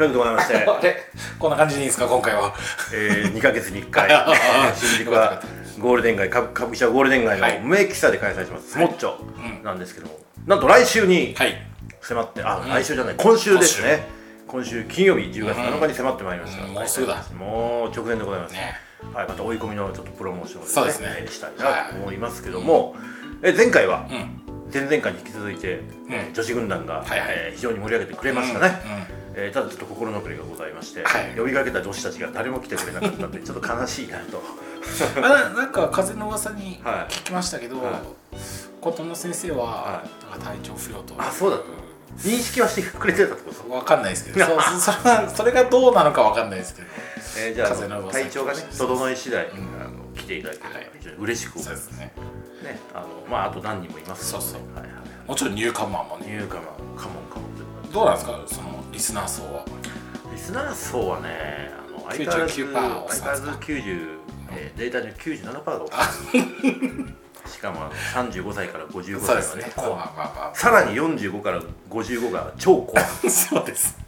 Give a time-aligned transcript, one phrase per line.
[0.00, 0.48] はい、ということでございまし
[0.80, 0.96] て、
[1.38, 2.54] こんな感じでいいですか今回は。
[2.94, 4.08] えー、2ヶ月に1回。
[4.12, 4.32] あああ
[4.72, 5.42] あ、新宿は
[5.78, 7.54] ゴールデン街、歌歌舞伎町ゴールデン街はい。
[7.60, 9.62] の無益喫茶で開催します、スモッチョうん。
[9.62, 11.66] なんですけども、なんと来週にはい。
[12.00, 12.68] 迫って、あ、ん。
[12.70, 14.06] 来週じゃない、今週ですね。
[14.46, 14.84] 今週。
[14.84, 17.22] 金曜日10月7日に迫ってまいりました、うんもうすぐだ。
[17.38, 18.80] もう直前でございます、ね。
[19.12, 21.08] はい、また追い込みのちょっとプロモーションをですね。
[21.18, 22.96] えーしたいなと思いますけども、
[23.42, 24.40] え前回はうん。
[24.72, 25.80] 前々回に引き続いて、
[26.10, 27.28] えー女子軍団が、はいはい。
[27.28, 31.36] えー非常に盛り上げてくれましたね、うんうんえーただちょっと心残りがございまして、はい。
[31.36, 34.42] 呼びかけた女子たちが誰も来てくれなかったんでちょっと悲しいなと。
[35.18, 37.12] あななんか風の噂にはい。
[37.12, 37.94] 聞きましたけど、はい。
[38.80, 41.14] 琴野先生は、はなんか体調不良と。
[41.18, 41.58] あそうだ
[42.18, 43.70] 認識はしてくれてたってこと？
[43.72, 44.44] わかんないですけど。
[44.44, 46.88] そうそそれはそれがどうなのかわかんないですけど。
[47.38, 49.48] えーじゃあ風の噂体調がね整い次第、ん。
[49.48, 49.52] あ
[49.88, 50.90] の来ていただければはい。
[50.98, 52.12] 非常に嬉しく思いまそうですすね。
[52.64, 54.74] ねあのまああと何人もいますのでそうそう。
[54.76, 56.26] はいはいもちろんニューカマーもね。
[56.26, 56.64] ニューカマン
[56.96, 57.49] カモンカモン
[57.92, 59.64] どうなんですかそのリスナー層は？
[60.32, 64.18] リスナー層はねあの相変わらず99%相変わらず90、
[64.52, 65.90] えー、データで97%が多い。
[67.50, 69.42] しかもあの35歳から55そう歳はで。
[69.42, 69.72] すね。
[70.54, 71.60] さらに45から
[71.90, 73.04] 55が超怖い。
[73.04, 73.98] あ そうです。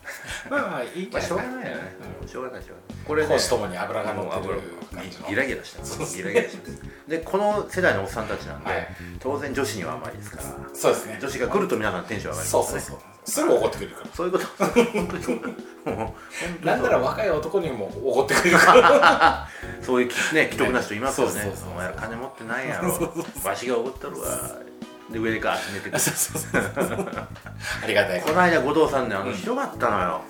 [0.48, 1.96] まあまあいいまあしょうがいないよね、
[2.26, 3.04] しょうがないしょうがない。
[3.06, 4.60] これねともに脂が乗ってるも
[4.92, 5.28] う感じの。
[5.28, 8.88] ギラギラしてますギラギラしてますでこの世代のおっさんたちなんで、はい。
[9.18, 10.42] 当然女子には甘いですから。
[10.74, 11.18] そうですね。
[11.20, 12.62] 女子が来ると皆さんテンション上がりますね。
[12.62, 14.10] そうそうそうすぐ怒ってくれるから。
[14.14, 14.44] そういうこと。
[16.64, 19.48] なんなら若い男にも怒ってくれるから。
[19.82, 21.52] そういうきね既得な人いますよね。
[21.70, 23.12] お前ら金持ってないやろ。
[23.44, 24.26] わしがおごったるわ。
[25.10, 26.00] で上でガーッて寝てくる。
[27.82, 28.22] ありがたい。
[28.22, 30.20] この間後藤さんねあのひどかったのよ。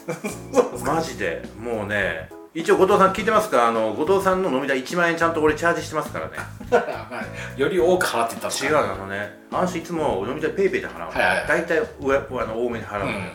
[0.84, 1.42] マジで。
[1.58, 3.66] もうね一応後藤さん聞いてますか？
[3.68, 6.32] あの後藤さんの飲み代1万円ちゃんと俺チャージしてますからね。
[6.70, 6.78] ま
[7.18, 7.24] あ
[7.56, 9.38] より多く払ってた違うあのね。
[9.50, 11.46] あの人いつも飲み代 PayPay で払うの、はいはい。
[11.48, 13.30] 大体上あの多めに払うの、うん。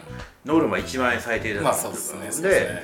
[0.46, 2.50] ノルマ1万円最低だまあとそうですね。
[2.50, 2.84] でね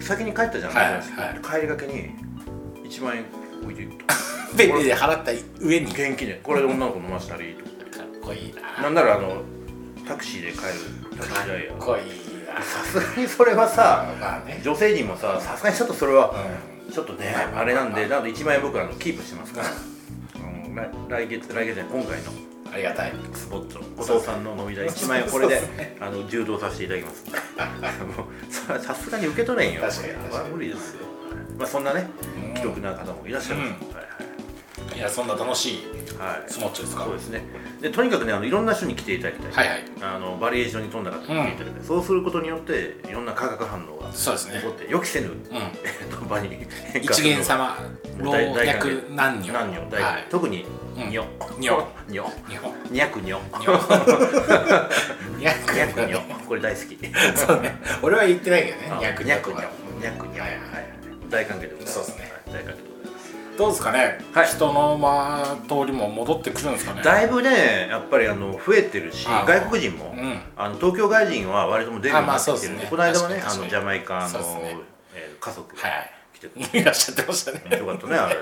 [0.00, 1.02] 先に帰ったじゃん、はいはい
[1.42, 2.10] 帰りがけに
[2.84, 3.24] 1万円
[3.62, 4.14] 置いていくと
[4.56, 5.86] PayPay で払った上に。
[5.86, 6.40] か現金で。
[6.42, 7.66] これで女の子飲ませたらいいとっ
[8.22, 8.82] こいいな。
[8.84, 9.42] なんならあの
[10.06, 10.62] タクシーで帰る。
[11.16, 11.72] タクシー代や。
[11.72, 12.02] かっこいい。
[12.04, 12.06] な
[12.62, 14.60] さすがにそれはさまあね。
[14.64, 16.34] 女性陣もささすがにちょっとそれは
[16.88, 19.68] うちょっとねあれなんでなので1万円僕らのキープしてますから、
[20.66, 22.32] うん、来来月来月ね今回の。
[22.32, 23.12] んありがたい。
[23.32, 23.78] スポット。
[23.78, 27.24] の後藤さんの飲み代1万円これであの柔道させていただきます。
[28.86, 29.82] さすがに受け取れんよ。
[29.82, 30.06] 確か
[30.46, 31.06] に無理ですよ。
[31.58, 32.08] まあそんなね
[32.50, 32.56] うん。
[32.56, 34.05] 既得な方もいらっしゃいます、うんはい
[34.96, 35.78] いやそんな楽しい
[36.18, 37.04] はい、はいスモッチですか？
[37.04, 37.42] そうですね。
[37.80, 39.84] でとにかくねあのいろんな人に来ていただきたい、はいはい。
[40.00, 44.54] あのバリエーションに富んだ方に来ていただきたい、そうすることによっていろんな化学反応がそうですね。
[44.60, 46.66] 起こって予期せぬ、う えっと場に
[47.02, 47.76] 一元様
[48.18, 48.44] 老若
[48.78, 49.52] 歓男女。
[49.52, 50.26] 何女大はい。
[50.30, 50.64] 特に
[50.96, 51.10] うん。
[51.10, 51.26] にょ
[51.58, 52.32] にょにょ
[52.90, 53.72] にゃくにょにょ
[55.38, 55.52] にゃ
[55.88, 56.98] くにょこれ大好き。
[57.36, 57.76] そうね。
[58.02, 58.88] 俺は言ってないけどね。
[58.90, 59.58] あにゃくにゃくにょ
[60.00, 60.54] にゃくはにょははい。
[60.54, 60.56] い
[61.28, 61.94] 大関係でございます。
[61.94, 62.32] そうですね。
[62.46, 62.64] はい。
[62.64, 62.95] 大関係でございます
[63.56, 64.18] どうですかね？
[64.32, 64.46] はい。
[64.46, 67.02] 人のまあ通りも戻ってくるんですかね？
[67.02, 70.40] だいぶねやっぱりあの増えてるしあ外国人もうん。
[70.56, 72.74] あの東京外人は割ともう出るようになってきてる。
[72.74, 74.76] んであまあこの間もねあのジャマイカのね。
[75.14, 76.12] えー家族はい。
[76.34, 76.78] 来てくれて。
[76.78, 77.78] いらっしゃってましたね。
[77.78, 78.36] よかったねあれ。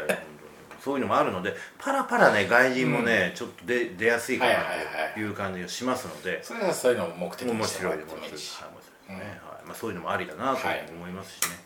[0.80, 4.82] そういうのもあるのでパラパラね外人もね、ちょっと出出やすいかなはいはいは
[5.12, 8.20] いという感じがしますので、それはそういうのを目的面にしても白い面らってもい。
[8.20, 8.62] 面白いです
[9.08, 9.20] ね、は
[9.64, 9.66] い。
[9.66, 11.56] まあ、そういうのもありだなとはい思いますしね、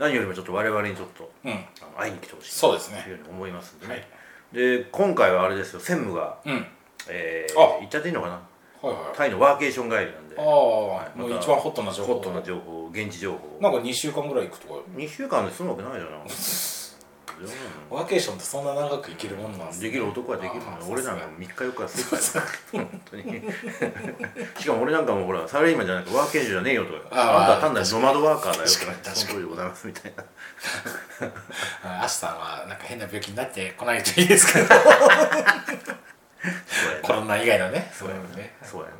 [0.00, 1.52] 何よりもちょっと我々にちょっとうん。
[1.52, 1.62] あの
[1.96, 4.04] 会いに来てほしいそうですねというふうに思いますんでね、はい。
[4.52, 6.52] で今回はあれですよ専務が、うん。
[6.54, 6.66] はい
[7.08, 7.78] えー、あ。
[7.78, 8.32] 言っちゃっていいのかな？
[8.82, 10.36] はいタイのワーケーション帰りなんで。
[10.38, 12.14] ああもうまた一番ホットな情報。
[12.14, 13.58] ホットな情報現地情報。
[13.60, 14.80] なんか2週間ぐらい行くとか。
[14.96, 16.20] 2週間で済むわけないじゃない
[17.90, 19.88] ワーケーションってそんな長く行けるもんなんですね。
[19.88, 23.42] できる男はできる俺なんかさ3日4日本当に。
[24.58, 29.16] しかも俺なんかもほらサラリーマンじゃなくワーケーションじゃねえよとかあああんたは単なるノマドワーカーだよと確かに確かに。
[29.16, 30.24] その通りでございますみたいな。
[31.84, 34.66] あアシさんはなんか変な病気になってこないといいですけど。
[37.02, 38.54] コロナ以外のねそういうのね。
[38.62, 38.94] そうやな。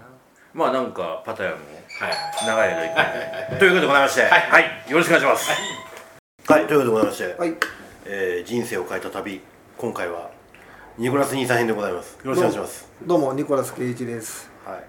[0.52, 2.12] まあなんかパタヤもはい。
[2.46, 2.82] 長い間
[3.48, 4.22] 行くということでございまして。
[4.22, 5.50] はい、よろしくお願いします。
[6.48, 7.54] はい、ということでございまして、はい、
[8.05, 9.41] えー人生を変えた旅
[9.76, 10.31] 今回は
[10.99, 14.50] ニコラス兄さん編でございますよろしくお願いしますどうもニコラス圭一です。
[14.64, 14.85] はい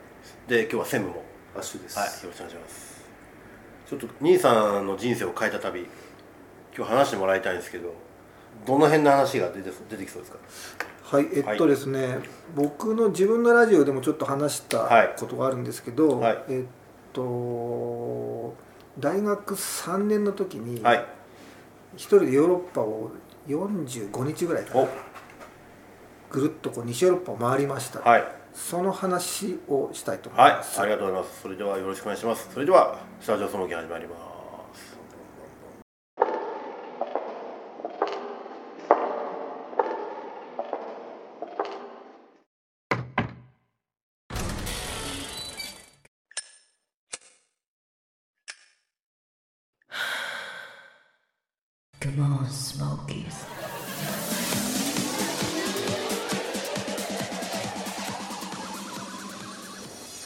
[0.47, 1.23] で今日は専務も
[1.55, 1.97] アッシュです。
[1.97, 3.01] はい、よろしくお願いします。
[3.87, 5.87] ちょっと兄さんの人生を変えた旅、
[6.75, 7.93] 今日話してもらいたいんですけど、
[8.65, 10.33] どの辺の話が出て出てきそうです
[10.77, 10.85] か？
[11.03, 12.19] はい、えっとですね、
[12.55, 16.65] 僕の自分のラジオでもちょっと話したはいことがあるんですけど、はいえっ
[17.13, 18.53] と
[18.99, 21.05] 大学3年の時にはい。
[21.95, 23.11] 一人でヨーロッパを
[23.47, 24.87] 45日ぐらいか
[26.29, 27.99] ぐるっとこう西ヨーロッパを回りました。
[27.99, 28.23] はい。
[28.53, 30.51] その話をしたいと思いはい。
[30.57, 31.41] ます、ありがとうございます。
[31.41, 32.49] それではよろしくお願いします。
[32.53, 34.30] それではスタジオスモーキー始まります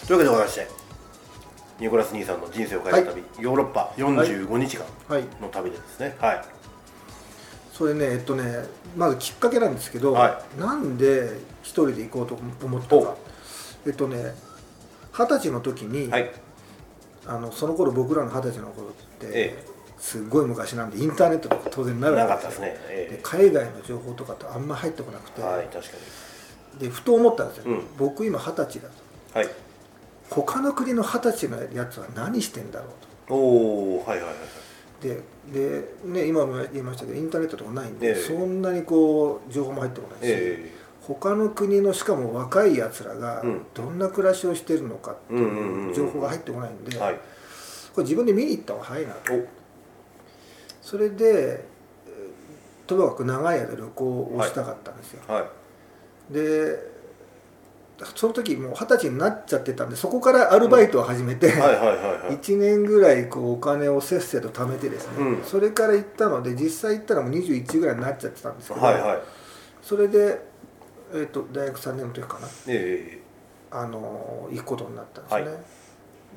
[0.08, 0.68] というわけでございまして
[1.80, 6.16] ニコラス兄さんの人生を変えた旅、ヨーロッパ45日間はいの旅でですね。
[6.20, 6.46] はい。
[7.72, 8.66] それねえっとね
[8.98, 13.16] まずきっかけなんですけど、はなんで一人で行こうと思ったか。
[13.86, 14.34] えっとね
[15.12, 16.32] 二十歳の時に、はい。
[17.28, 19.66] あのその頃僕らの二十歳の頃って、え
[19.98, 25.98] すっごい昔なんでインターネットとか当然なかなかったったんですすね、えで海外の情報とかとあんま入ってこなくて、えはい確か
[26.80, 27.84] でふと思ったんですよ、うん。
[27.98, 29.40] 僕今二十歳だと。
[29.40, 29.56] にはい。
[30.30, 32.90] 他の国の二十歳のやつは何してんだろう
[33.28, 33.34] と。
[33.34, 34.30] おおはいはいはい。
[34.30, 34.38] はい
[35.02, 35.20] で
[35.52, 38.16] で、ね、今も言いましたけどインターネットとかないんで、ええ。
[38.16, 40.72] そんなにこう情報も入ってこないし、え
[41.02, 43.66] 他の国のしかも若いやつらがうん。
[43.74, 47.04] どんな暮らしをしてるのかっていう情報が入ってこないんで、こ
[47.98, 49.34] れ自分で見に行った方が早いなと。
[49.34, 49.48] お
[50.86, 51.66] それで
[52.06, 55.50] えーともかく長い間旅行をしたかったんですよ、は
[56.30, 56.34] い。
[56.34, 56.78] で
[58.16, 62.38] その時もう二十歳になっちゃってたんでそこからアルバイトを始めて、はいはいはいはい。
[62.38, 65.44] 1年ぐらいこうお金をせっせと貯めてですね、うん。
[65.44, 69.22] それから行ったので実際行ったらもう21ぐらいになっちゃってたんですけど、はいはい。
[69.82, 70.40] それで、
[71.14, 72.48] えー、と大学3年の時かな。
[72.68, 73.20] え
[73.72, 75.58] あの行くことになったんですね、は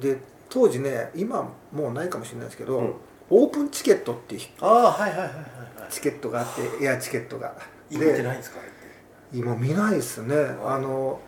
[0.00, 0.18] で
[0.48, 2.94] 当時ね今もうないかもしれないですけど、うん
[3.30, 5.34] オープンチケットっていうえああはいはいはいはい
[5.82, 5.92] はい。
[5.92, 6.46] チケットがあっ
[6.78, 7.54] てエアチケットが。
[7.90, 8.58] 今見てないんですか？
[9.32, 10.34] 今見ないですね。
[10.64, 11.20] あの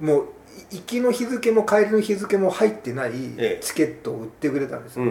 [0.00, 0.26] もう
[0.72, 3.60] い行きの日付も帰りの日付も入ってないええ。
[3.62, 5.06] チケットを売ってくれたんですよ、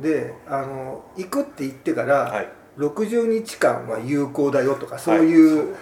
[0.00, 5.76] であの行くって言ってから、うんはい60日間は有効だよとかそういう、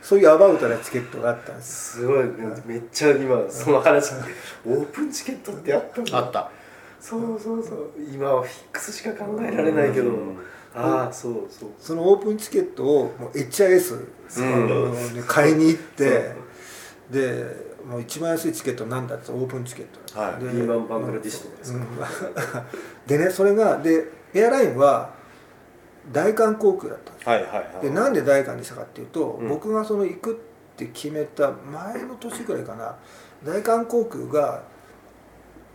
[0.00, 0.18] そう。
[0.18, 2.24] いうアバウトなチケットがあったんですすごい。
[2.64, 4.14] めっちゃ今その話
[4.64, 6.50] オープンチケットってあったんだあった
[7.02, 7.90] そうそうそう。
[8.14, 10.10] 今はフィックスしか考えられないけど。
[10.10, 10.38] うん。
[10.72, 11.70] ああそうそう。
[11.78, 16.32] そのオープンチケットをもう HIS、うんあのね買いに行って
[17.10, 17.44] で
[17.86, 20.18] もう一番安いチケットなんだってオープンチケット。
[20.18, 20.44] はい。
[20.56, 22.64] でバングラディッシュとか。
[23.06, 25.10] で でねそれがでエアラインは
[26.12, 27.82] 大韓航空だったんですはいはいはい。
[27.82, 29.48] でなんで大韓にしたかっていうと、うん。
[29.48, 30.36] 僕がその行くっ
[30.76, 32.94] て決めた前の年ぐらいかな。
[33.44, 34.62] 大韓航空が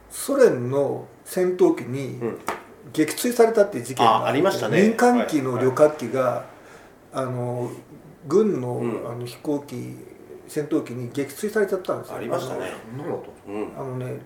[0.10, 2.38] ソ連の戦闘機にうん。
[2.94, 4.82] 撃墜されたっていう事件があありましたね。
[4.82, 6.46] 民間機の旅客機が、
[7.12, 7.70] あの
[8.28, 9.10] 軍の,、うん。
[9.10, 9.98] あの飛行機
[10.48, 12.18] 戦闘機に撃墜されちゃったんですよ。
[12.18, 12.72] ありましたね。
[12.90, 13.72] そんなのとうん。
[13.78, 14.20] あのね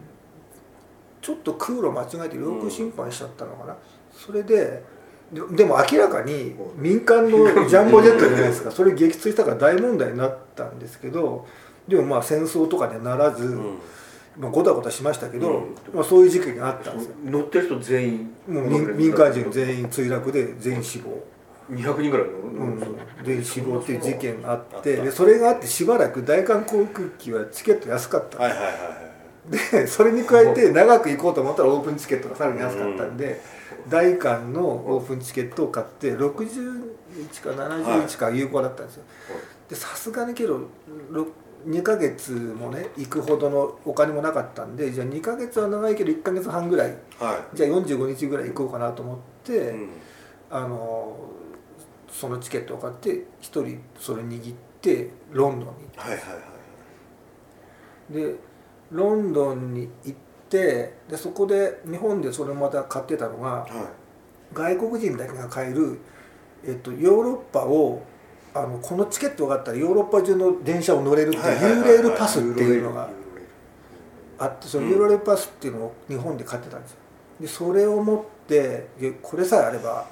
[1.21, 3.77] ちょっと空路間違えて領空侵犯しちゃったのかな、
[4.11, 4.83] それで
[5.31, 8.71] ででも明らかに民間のジャンボジェットじゃないですか。
[8.71, 11.45] それ撃墜したから大問題になったんですけど
[11.87, 13.79] でもまあ戦争とかにはならず、うん
[14.37, 15.75] まあ、ごたごたしましたけど、うん。
[15.93, 17.15] まあ、そういう事件があったんですよ。
[17.25, 21.21] 乗ってる人全員もう民民間人全員墜落で全員死亡、
[21.71, 22.79] 200人ぐらい乗うん。
[22.79, 22.85] る、
[23.23, 28.39] 全員死亡っていう事件があってでそれがあってしばらく大韓航空機はチケット安かった。
[28.39, 29.11] はいはいはいはい。
[29.73, 33.41] でそれに加えて長く行こうと思ったらオープンチケットがさらに安かったんで、
[33.89, 36.93] 大韓のオープンチケットを買って60
[37.31, 39.03] 日か70日か有効だったんですよ、
[39.67, 40.69] でさすがにけど
[41.09, 41.27] ろ
[41.65, 49.89] 2ヶ月もね行くほどのお金もなかったんでじゃあ2ヶ月は長いけど1ヶ月半ぐらいはじゃあ45日ぐらい行こうかなと思って、いうん。
[50.49, 51.15] あの
[52.11, 56.39] そのチケットを買って1人それ握ってロンドンに行ったはいはいは
[58.09, 58.13] い。
[58.13, 58.35] で
[58.91, 60.17] ロンドンに行っ
[60.49, 64.01] てでそこで日本でそれまた買ってたのがはい。
[64.53, 65.99] 外国人だけが買える、
[66.65, 68.01] えっと、ヨーロッパを
[68.53, 73.09] あのこのチケットがあったらヨーロッパ中の電車を乗れるっていうユーレールパスっていうのが
[74.39, 76.97] あってそのユーロレールパスっていうのを日本で買ってたんですよ。
[77.39, 80.05] でそれを持ってでこれさえあれば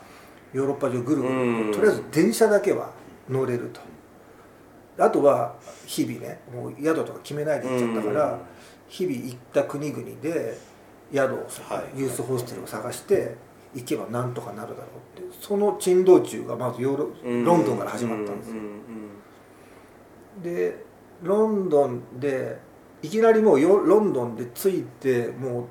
[0.54, 1.68] ヨーロッパ中ぐるぐうん。
[1.68, 2.92] るとりあえず電車だけは
[3.30, 3.82] 乗れると。
[4.98, 5.56] あとは
[5.86, 8.40] 日々ねもう宿とか決めないで行っちゃったから
[8.88, 10.58] 日々行った国々で
[11.14, 11.48] 宿を
[11.96, 13.36] ユースホステルを探して
[13.74, 17.46] 行けばなんとかなるだろうってその珍道中がまずヨーロうん。
[17.46, 18.56] ロンドンから始まったんですよ。
[20.42, 20.86] で
[21.24, 22.58] ロンドンで
[23.02, 25.66] いきなりもうよロンドンで着いてもう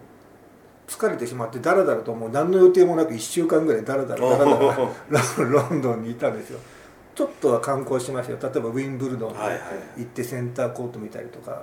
[0.86, 4.56] 疲れてしまってだらだらともう何の予定もなく1週間ぐらいだらだらだらだら
[5.38, 6.58] おロ ロンドンにいたんですよ。
[7.14, 8.38] ちょっとは観光しましたよ。
[8.40, 9.34] 例えばウィンブルドン
[9.96, 11.62] 行ってセンターコート見たりとか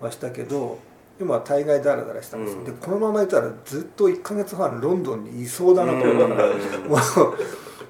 [0.00, 0.78] はしたけど
[1.18, 2.64] 今は大概ダラダラしたんですよ、うん。
[2.64, 6.58] でこのままいたらずっと1ヶ月半ロンドンにいそうだなと思ったから、うん。
[6.88, 6.96] も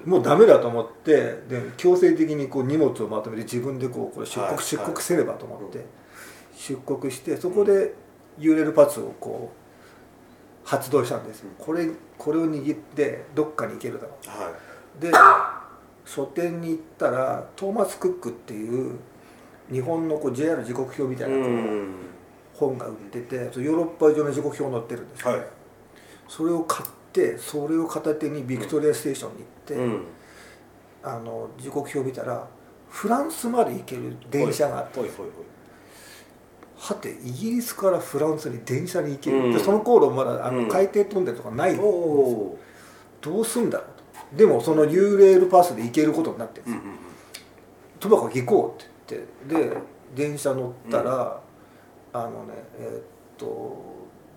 [0.05, 1.13] う もうダメだと思って
[1.49, 5.85] で強制的にこう荷物をまとめて自分でこうこれ出国、はい出国せねばと思って、
[6.55, 7.93] 出国してそこで
[8.39, 11.41] URL パスをこう発動したんです。
[11.41, 14.53] よこれこれを握ってどっかに行けるだろうは
[14.99, 15.11] で
[16.05, 18.97] 書店に行ったらトーマス・クックっていう
[19.69, 21.95] 日本のこう JR 時刻表みたいいなこううん
[22.57, 25.41] 本が売っててヨーロッパ上の時刻表載ってるんですよ、はい。
[26.27, 30.03] それを買ってそれを片手にビクトリアステーションに行って、うん。
[31.03, 32.47] あの時刻表見たら
[32.89, 39.53] フランスまで行ける電車があってはてイギリスからフランスに電車に行ける、うん。
[39.53, 40.69] でその頃まだあのうん。
[40.69, 41.89] 海底トンネルとかないんですよ。
[41.89, 42.59] おお
[43.21, 43.87] どうすんだろう
[44.31, 44.37] と。
[44.37, 46.81] でもその U レールパスで行けることになってるんですよ。
[46.83, 46.97] うんうん
[47.99, 49.77] ともかく行こうって言ってで
[50.15, 51.41] 電車乗ったら、
[52.25, 53.01] あのねえーっ
[53.37, 53.45] と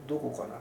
[0.06, 0.54] どこかな。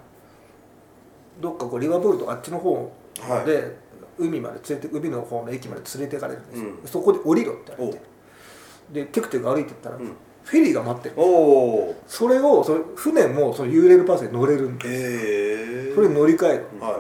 [1.40, 3.46] どっかこうリバプールとかあっちの方はい。
[3.46, 3.76] で、
[4.18, 6.88] 海まで連れて海の方の駅まで連れて行かれるんですよ、うん。
[6.88, 8.06] そこで降りろって言われて。
[8.92, 10.16] でテクテク歩いてったら、うん。
[10.44, 11.16] フェリーが待ってる
[12.08, 15.96] それをそれ船もその U レールパスで乗れるんでええ。
[15.96, 16.66] それに乗り換える。
[16.80, 17.00] は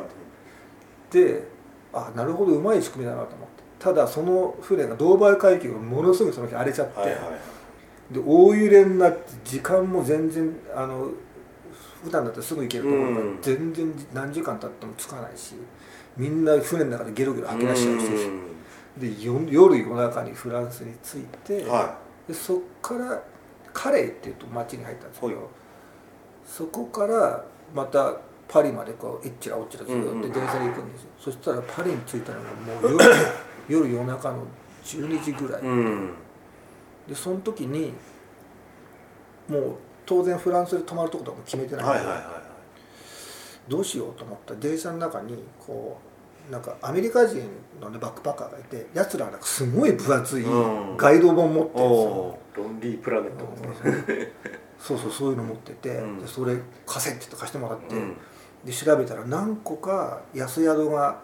[1.11, 1.43] で
[1.91, 3.63] あなるほどうまい仕組みだなと思って。
[3.79, 7.19] ただその船がドーバー海峡がものすごいその日荒れちゃって、いはいはい
[8.11, 11.09] で大揺れになって時間も全然あの
[12.03, 13.39] 普段だったらすぐ行けるところがうん。
[13.41, 15.55] 全然何時間経っても着かないし
[16.17, 18.05] みんな船の中でゲロゲロ吐き出しちゃうし。
[18.97, 21.97] でよ夜夜中にフランスに着いて、は
[22.27, 23.21] でそっから
[23.71, 25.35] カレーっていうと町に入ったんですけはい。
[25.35, 25.49] ど
[26.45, 32.49] そこからまたパリまでこういっちらおっちらずっと電車で行くんですよ、そしたらパリに着いたのが
[32.87, 33.05] もう夜
[33.85, 34.43] 夜夜中の
[34.83, 35.65] 12時ぐらい、い。
[35.65, 36.11] うん
[37.09, 37.91] でその時に
[39.47, 39.75] もう
[40.05, 41.83] 当然フランスで泊まるとことかも決めてない。
[41.83, 42.41] んで、はいはいは
[43.67, 44.53] どうしようと思った。
[44.53, 45.99] ら電車の中にこ
[46.47, 47.47] うなんかアメリカ人
[47.79, 50.97] の、ね、バックパッカーがいてやつらはなんかすごい分厚いうん。
[50.97, 53.45] ガイド本持っているんですよ、おロンリープラネット
[54.79, 55.11] そうそう。
[55.11, 56.19] そういうの持ってて、うん。
[56.19, 58.15] でそれ貸せって言って貸してもらって、うん。
[58.65, 61.21] で調べたら何個か安宿が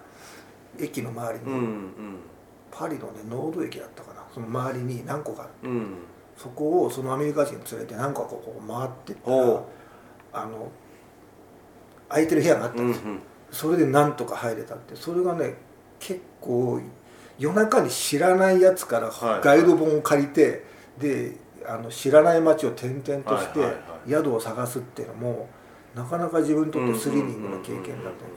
[0.79, 2.19] 駅の周りに、うんうん。
[2.71, 5.71] パリのねノード駅だったかなその周りに何個かある。
[5.71, 5.87] うん。
[6.35, 9.63] そこをそのアメリカ人連れて何個かこう回ってったら
[10.33, 10.69] あの
[12.09, 13.13] 空いてる部屋があったうんんですよ、
[13.49, 14.97] それでなんとか入れたって。
[14.97, 15.55] それがね
[15.97, 16.81] 結構
[17.39, 20.65] 夜中に知らないやつからはいガイド本を借りて、
[20.99, 24.09] であの知らない街を転々としてはいはいはい。
[24.09, 25.47] 宿を探すっていうのも
[25.95, 28.29] なかなか自分にとってスリリングな経験だったん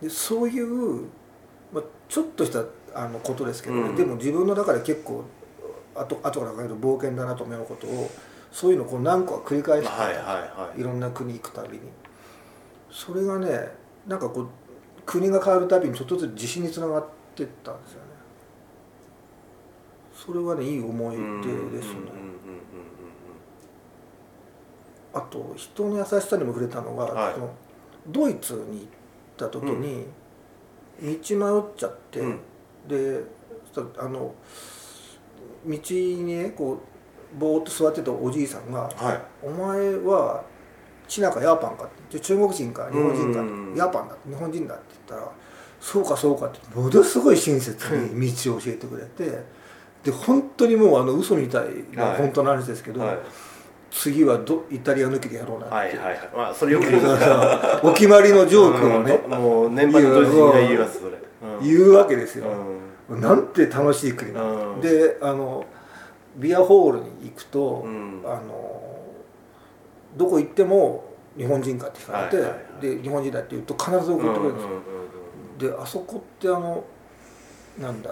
[0.00, 1.04] ですでそういう、
[1.72, 3.96] まあ、ちょっとしたあのことですけどね、うん。
[3.96, 5.24] でも自分の中で結構
[5.94, 8.10] 後後から考えると冒険だなと思うことを
[8.52, 10.80] そういうのをこう何個か繰り返してたはいはいはい。
[10.80, 11.80] いろんな国行くたびに。
[12.90, 13.68] それがね
[14.06, 14.48] なんかこう
[15.06, 18.06] 国が変わるたびにちょっとずつ自信につながってったんですよね。
[20.14, 22.00] それはねいい思い出ですね。
[25.12, 27.34] あと人の優しさにも触れたのが、はい。
[27.34, 27.50] その
[28.08, 28.88] ドイツに行っ
[29.36, 30.06] た時に
[31.00, 32.40] 道迷っちゃって、うん
[32.90, 33.22] で
[33.98, 34.34] あの
[35.66, 39.20] 道にねこうぼーっと座ってたおじいさんがうんはい。
[39.42, 40.42] お前は
[41.06, 43.74] チナかヤーパンかってで中国人か日本人かうん。
[43.76, 45.32] ヤーパンだ日本人だって言ったら
[45.80, 49.38] そうかそうかってものすごい親切に道を教えてくれて
[50.02, 52.18] で本当にもうあの嘘みたいなはい。
[52.18, 53.18] 本当の話ですけど、はい。
[53.90, 56.30] 次はどイタリア抜きでやろうなって、はいはいはい。
[56.36, 57.04] まあそれよく言 う。
[57.82, 59.30] お決まりのジョークをね、うん。
[59.32, 61.12] もう年配の同時にが言いますそれ。
[61.12, 61.19] うん
[61.62, 62.46] 言うわけですよ、
[63.08, 63.20] うん。
[63.20, 64.80] なんて楽しい国うん。
[64.80, 65.64] であの
[66.36, 68.22] ビアホールに行くと、うん。
[68.24, 68.82] あの
[70.16, 71.04] どこ行っても
[71.36, 72.96] 日本人かって聞かれて、はいはいはい。
[72.96, 74.64] で日本人だって言うと必ず送ってくれるんです
[75.66, 76.84] よ、であそこってあの
[77.78, 78.10] なんだ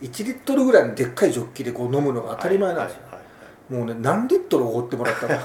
[0.00, 3.28] い1リットルぐらいのでっかいジョッキでこう飲むのが当たり前なんですよ、はいはいはい
[3.68, 5.34] もうね何リットルおごってもらったか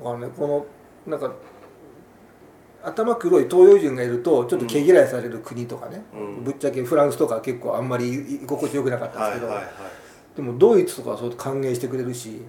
[0.00, 0.66] あのねこの
[1.10, 1.32] なんか
[2.84, 6.44] 頭黒い東洋人がいるとちょっと毛嫌いされる国とかね、うん。
[6.44, 9.74] ぶっちゃけフランスとか結構あんまり居心地よくなかったんですけど、はいはいはい。
[10.36, 12.42] でもドイツとかはそう歓迎してくれるし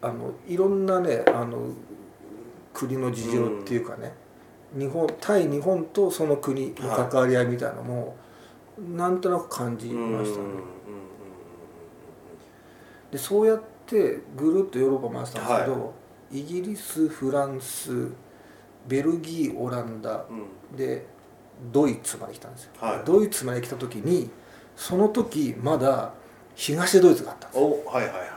[0.00, 1.72] あのいろんなねあの
[2.72, 4.12] 国の事情っていうかね、
[4.78, 8.16] 日本対日本とその国の関わり合いみたいなのも、
[8.78, 10.44] なんとなく感じましたね。
[13.10, 15.94] でそうやってぐるっとヨーロッパ回したんですけど、
[16.30, 18.06] イギリスフランス
[18.86, 20.36] ベルギーオランダうん。
[20.38, 20.40] う
[20.74, 21.06] んで
[21.72, 23.00] ドイツまで来たんですよ、はい。
[23.04, 24.30] ドイツまで来た時に
[24.76, 26.14] その時まだ
[26.54, 27.66] 東ドイツがあったんですよ。
[27.66, 28.30] おはいはいはいはい。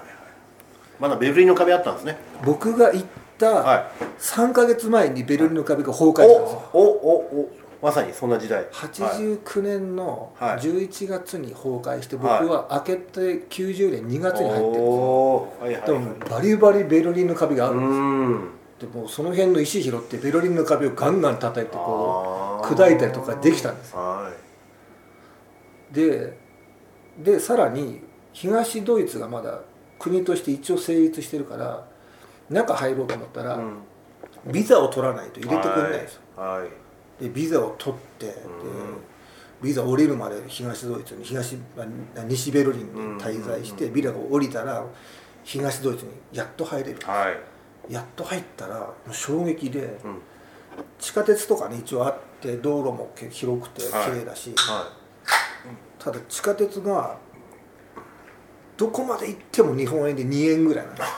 [1.00, 2.18] まだベルリンの壁あったんですね。
[2.44, 3.06] 僕が行っ
[3.38, 3.84] たはい。
[4.20, 6.62] 3か月前にベルリンの壁が崩壊したんですよ。
[6.74, 8.60] おおおおまさにそんな時代。
[8.60, 10.58] はい89年のはい。
[10.60, 12.46] 11月に崩壊して僕はい。
[12.46, 14.86] は明けて90年2月に入ってるんですよ。
[14.86, 15.64] おー。
[15.64, 24.32] はいはいでもバリバリベルリンの壁があうるんですよーんでもうその辺の石拾ってベルリンの壁をガンガン叩いてこう砕いたりとかできたんですは
[25.92, 25.94] い。
[25.94, 26.38] で
[27.18, 29.62] でさらに東ドイツがまだ
[30.00, 31.86] 国として一応成立してるから
[32.50, 33.78] 中入ろうと思ったら、うん。
[34.52, 36.22] ビザを取らないと入れてくれないんですよ。
[37.20, 38.34] でビザを取ってで
[39.62, 41.86] ビザ降りるまで東ドイツに東あ
[42.28, 42.82] 西ベルリン
[43.16, 44.84] に滞在してビザが降りたら
[45.44, 47.53] 東ドイツにやっと入れるはい
[47.90, 50.22] やっと入ったら衝撃でうん。
[51.00, 54.12] 地下鉄とかね一応あって道路もけ広くてはい。
[54.12, 54.92] 綺麗だし、は
[56.00, 57.18] ただ地下鉄が
[58.76, 61.10] どこまで行っても日本円で2円ぐらいなんです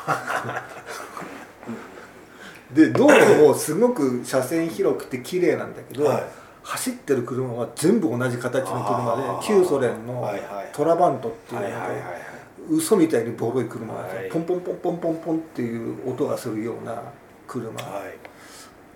[2.74, 6.24] で道路もすごく車線広くて綺麗なんだけど、はい。
[6.64, 12.35] 走ってる車は全部同じ形の車で旧ソ連のはいはいトラバントっていうので、はいはいはい
[12.70, 14.30] 嘘みたいにボロい車が、はい。
[14.30, 17.02] ポンポンポンポンポンポンっていう音がするような
[17.48, 18.18] 車、はい。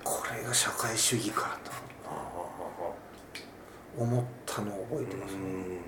[0.04, 1.80] これが社会主義かと。
[3.98, 5.82] 思ったのを覚えてます、うん。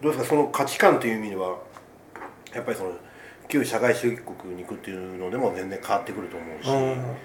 [0.00, 1.58] どうですかその価値観という意味では
[2.54, 2.92] やっぱりその
[3.48, 7.16] 旧社会主義国に行くっていうのでも全然変わってくると思うし、うん。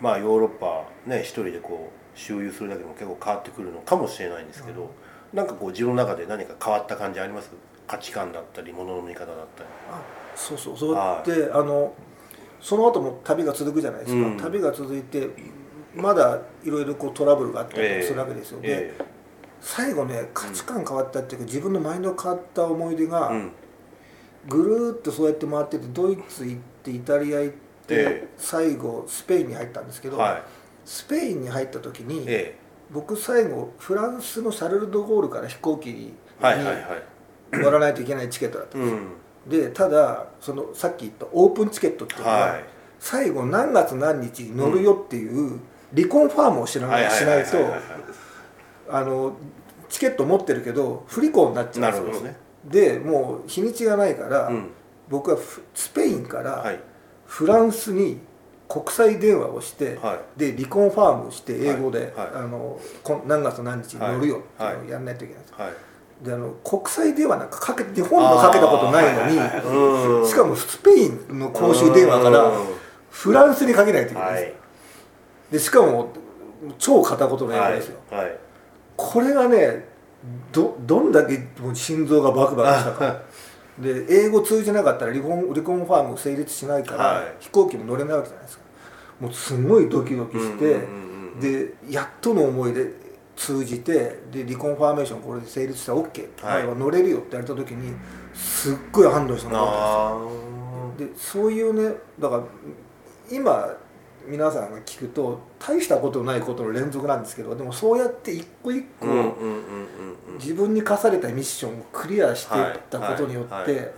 [0.00, 4.90] まあヨーロッパね一人でこう周遊するだけでも結構変わってくるのかもしれないんですけど、
[5.32, 7.50] なんかこう自分の中で何か変わった感じあります？
[7.86, 9.68] 価値観だったり物の見方だったり。
[9.90, 10.02] あ
[10.34, 10.76] そうそう。
[10.76, 11.94] そうやって、あの
[12.60, 14.36] その後も旅が続くじゃないですか、うん。
[14.36, 15.28] 旅が続いて
[15.94, 18.98] まだいろいろこうトラブルがあったりするわけですよ、でえ
[19.60, 23.52] 最後ね価値観変わったっていうか自分のマインドが変わった思い出が、えうん。
[24.48, 27.60] ぐるーっとそうやって回っててドイツ行ってイタリア行って、
[27.94, 28.28] ええ。
[28.36, 30.42] 最後スペインに入ったんですけど、はい。
[30.84, 32.56] スペインに入った時に、え
[32.92, 37.02] 僕最後フランスのシャルル・ド・ゴールから飛行機にえはいはいはい
[37.52, 39.26] 乗らないといけないチケットだったんです。
[39.46, 42.64] でただそのさっき言ったオープンチケットっていうのは、はい。
[42.98, 45.60] 最後何月何日に乗るよっていう
[45.94, 47.58] 離婚ファームを知らないしないと
[48.88, 49.36] あの
[49.88, 52.24] チケット持ってるけど不履行になっちゃうんですよ。
[52.24, 52.36] ね。
[52.64, 54.70] でもう日にちがないから、うん。
[55.08, 56.80] 僕はフスペインからはい。
[57.26, 58.18] フランスに
[58.68, 60.38] 国際電話をして、はい。
[60.38, 62.26] で離婚ファームして英語で、はい。
[62.26, 62.34] はい。
[62.34, 65.54] あのこ何月何日に乗るよっていうのをやらないといけないんです
[66.22, 69.26] であの国際電話なんかかけ日本もかけたことないの
[70.22, 72.66] に、しかもスペインの公衆電話からうん。
[73.10, 74.54] フランスにかけないといけないんですよ、はい。
[75.52, 76.10] でしかも
[76.76, 77.98] 超片言の英語ですよ、
[78.94, 79.88] これがね
[80.52, 83.22] どどんだけもう心臓がバクバクしたか。
[83.78, 87.36] で英語通じなかったら離婚離婚ファーム成立しないから、はい。
[87.40, 88.64] 飛行機も乗れないわけじゃないですか。
[89.20, 90.80] もうすごいドキドキして、
[91.40, 92.92] でやっとの思いで
[93.36, 96.66] 通じてで離婚ファーメーションこれで成立したら OK、はい。
[96.66, 97.94] は乗れるよって言われた時に
[98.34, 102.42] すっごい安堵したのがあでそういうねだから
[103.30, 103.76] 今
[104.26, 109.06] 皆さんが聞くと大したことないことの連続なんですけどでもそうやって一個一個、
[110.38, 113.92] 自分に課されたミッションをクリアしていったことによって、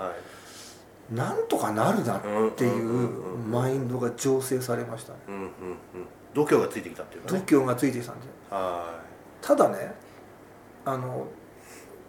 [1.11, 2.21] なんとかなるなっ
[2.55, 3.09] ていう
[3.51, 5.19] マインドが醸成されましたね。
[6.35, 9.01] 度胸がついてきたっていうか度ね胸がついてきたんでは
[9.41, 9.95] ただね
[10.85, 11.27] あの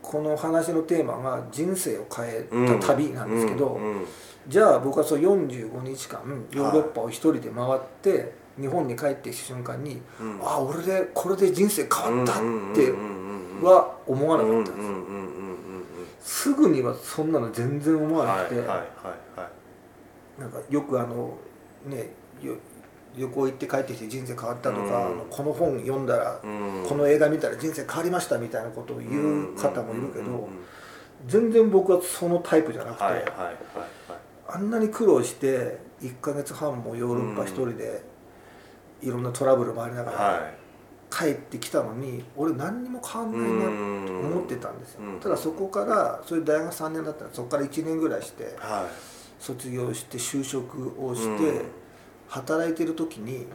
[0.01, 4.05] この話のテーマが人生を変えいた旅なんですけど、うんうん。
[4.47, 10.39] じゃあ僕はそう45日間ヨーロッパを一人で回って日本に帰ってきた瞬間に、うん。
[10.41, 12.87] ああ俺でこれで人生変わったってうんうんうんう
[13.55, 13.63] んうん。
[13.63, 15.85] は思わなかったんです、うんうんうんうんうん
[16.21, 18.83] すぐにはそんなの全然思わなくて、はいは
[20.37, 20.41] い。
[20.41, 21.37] なんかよくあの
[21.85, 22.11] ね
[22.41, 22.55] よ
[23.17, 25.19] 旅行行って帰ってきて人生変わったとか、うん。
[25.29, 26.85] この本読んだら、うん。
[26.87, 30.47] この映画見たら人生変わりましたみたいなことを言う方もいるけど、
[31.27, 33.55] 全然僕はそのタイプじゃなくて、はいはいはい
[34.51, 38.01] あんなに苦労して1ヶ月半もヨーロッパ一人で
[38.99, 40.41] いろんなトラブルもありながらはい。
[40.41, 40.53] はい
[41.11, 45.01] 帰ってきたのに俺何にも変わんないなと思ってたんですよ。
[45.01, 45.19] うん。
[45.19, 48.87] ただそこからそれ大学3年だったらそこから1年ぐらいしては
[49.39, 51.37] 卒業して就職をしうん。
[51.39, 51.61] て
[52.29, 53.47] 働いてる時に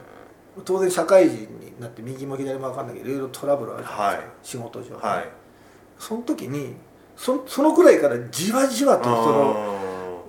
[0.63, 4.71] 当然社会人になって右も左も分かんないけどいろいろトラブルあるじゃないですか、はい。
[4.71, 5.29] 仕事上、いはい。
[5.97, 6.75] その時に
[7.15, 10.25] そそのくらいからじわじわとその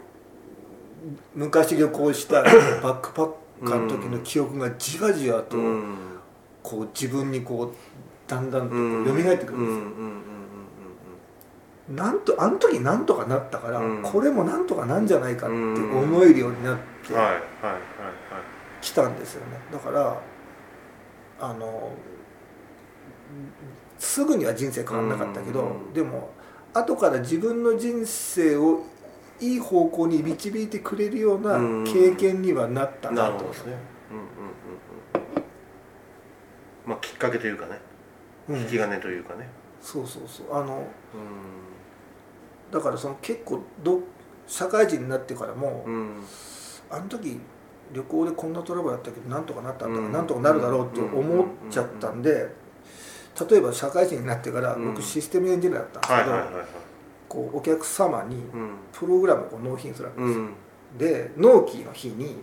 [1.35, 3.31] 昔旅行した バックパッ
[3.65, 5.97] カーの時の記憶がじわじわとうん。
[6.63, 9.05] こう自分にこうだんだんとこうん。
[9.05, 10.23] う蘇ってくるんですよ、うんうんうんうん
[11.91, 11.97] うん。
[11.97, 14.03] なんとあの時なんとかなったから、うん。
[14.03, 17.15] これもなんとかなんじゃないかって思えるようになって。
[17.15, 17.41] はいはいはい
[18.87, 19.59] きたんですよね。
[19.73, 20.21] だから
[21.41, 21.93] あの
[23.99, 25.93] すぐには人生変わらなかったけど、うん。
[25.93, 26.31] でも
[26.73, 28.85] 後から自分の人生を
[29.41, 31.85] いい方向に導いてくれるようなうん。
[31.85, 33.73] 経験にはなったななとるほどですね。
[34.11, 35.43] うんうんうんうん。
[36.87, 37.81] まあきっかけというかね。
[38.49, 38.61] うん。
[38.61, 39.49] 引き金というかね。
[39.81, 40.55] そうそうそう。
[40.55, 44.01] あのうだからその結構ど
[44.47, 46.25] 社会人になってからも、んうん。
[46.91, 47.41] あの時
[47.93, 50.13] 旅行でこんなトラブルあったけどなんとかなったんだから、うん。
[50.13, 52.49] なんとかなるだろうって思っちゃったんで、
[53.51, 54.95] 例えば社会人になってからうん。
[54.95, 56.65] 僕システムエンジニアだったんですけど、
[57.29, 58.71] こうお客様にうん。
[58.93, 60.41] プログラムを納品するわけです
[60.99, 62.37] で納期の日に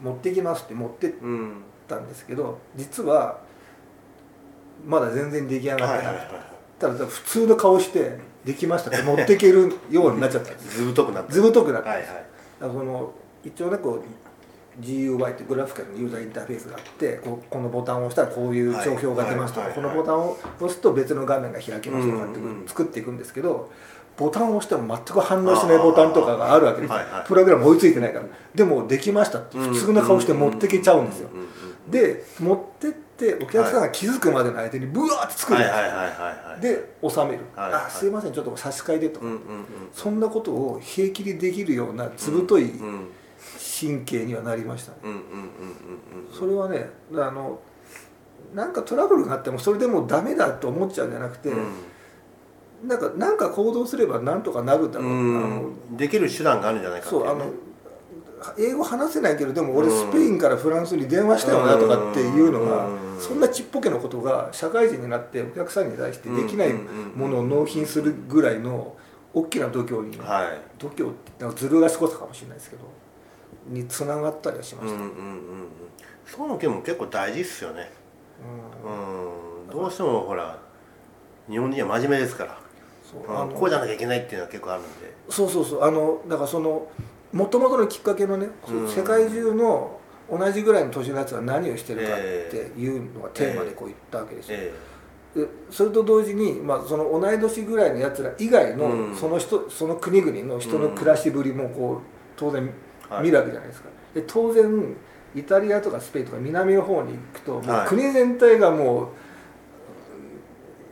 [0.00, 3.40] 持ってきますって持ってっうんたんですけど実は
[4.84, 6.26] まだ全然出来上がってなくて、
[6.78, 10.78] ただ普通の顔してできましたって持っていけるようになっちゃったんです。
[10.78, 11.32] ずぶとくなった。
[11.32, 12.04] ずぶとくなって、はい
[12.60, 13.12] その
[13.44, 14.02] 一応ねこう
[14.80, 23.70] GUI ってグラフィカルのユーザーインターフェースがあってこのボタンを押したらこういう帳票が出ますとか、はいこのボタンを押すと別の画面が開けますとかって作っていくんですけど
[24.16, 26.94] ボタンを押しても全く反応しないボタンとかがあるわけです
[27.26, 28.26] プログラム追いついてないから。
[28.54, 31.28] でもできましたって普通の顔して持ってけちゃうんですよ。
[31.90, 37.40] で持ってってお客さんが気づくまでの間にブワーって作るんで収める。
[37.54, 39.20] はいあすいませんちょっと差し替えてと
[39.92, 42.72] そんなことを平気でできるようなずぶとい
[43.78, 44.98] 神経にはなりましたね。
[45.04, 46.32] うんうんうんうんうん。
[46.32, 47.60] それはねあの
[48.54, 51.50] なんかトラブルがあってもそれでもうダメだと思っちゃうんじゃなくて、
[52.84, 55.96] なんかなんか行動すればなんとかなるだろう、うん。
[55.96, 57.24] できる手段があるんじゃないかっていね。
[57.26, 57.52] そううあの
[58.58, 60.10] 英語話せないけどでも俺うん。
[60.10, 68.94] スペインからフランスに電話したよなとかっていうのがうんそんなちっぽけなことが社会人になってお客さんに対してできないものを納品するぐらいの
[69.32, 70.60] 大きな度胸にはい。
[70.78, 71.14] 度胸っ
[71.52, 72.82] てずる賢さかもしれないですけど
[73.68, 75.68] につながったりはしました、うんうんうんうん。
[76.26, 77.90] そうのも結構大事っすよね。
[78.84, 79.64] うん。
[79.64, 79.70] うん。
[79.70, 80.58] どうしてもほら
[81.48, 82.58] 日本人は真面目ですから。
[83.02, 85.12] そうあのうんこうじゃなきゃいけないっていうのは結構あるんで。
[85.28, 85.82] そうそうそう。
[85.82, 86.88] あのだからその
[87.32, 88.88] もともとのきっかけのね、うん。
[88.88, 90.00] 世界中の
[90.30, 94.72] 同じぐらいの年のやつは何をしてるかっていうのがテーマでこう言ったわけですよ、え
[95.36, 99.16] でそれと同時に、まあ、その同い年ぐらいのやつら以外の、うん。
[99.16, 102.00] その人その国々の人の暮らしぶりもこう
[102.36, 102.72] 当然はい
[103.22, 104.96] 見るわけじゃないですか、で当然
[105.34, 107.88] イタリアとかスペインとか南の方に行くともうはい。
[107.88, 109.08] 国全体がもう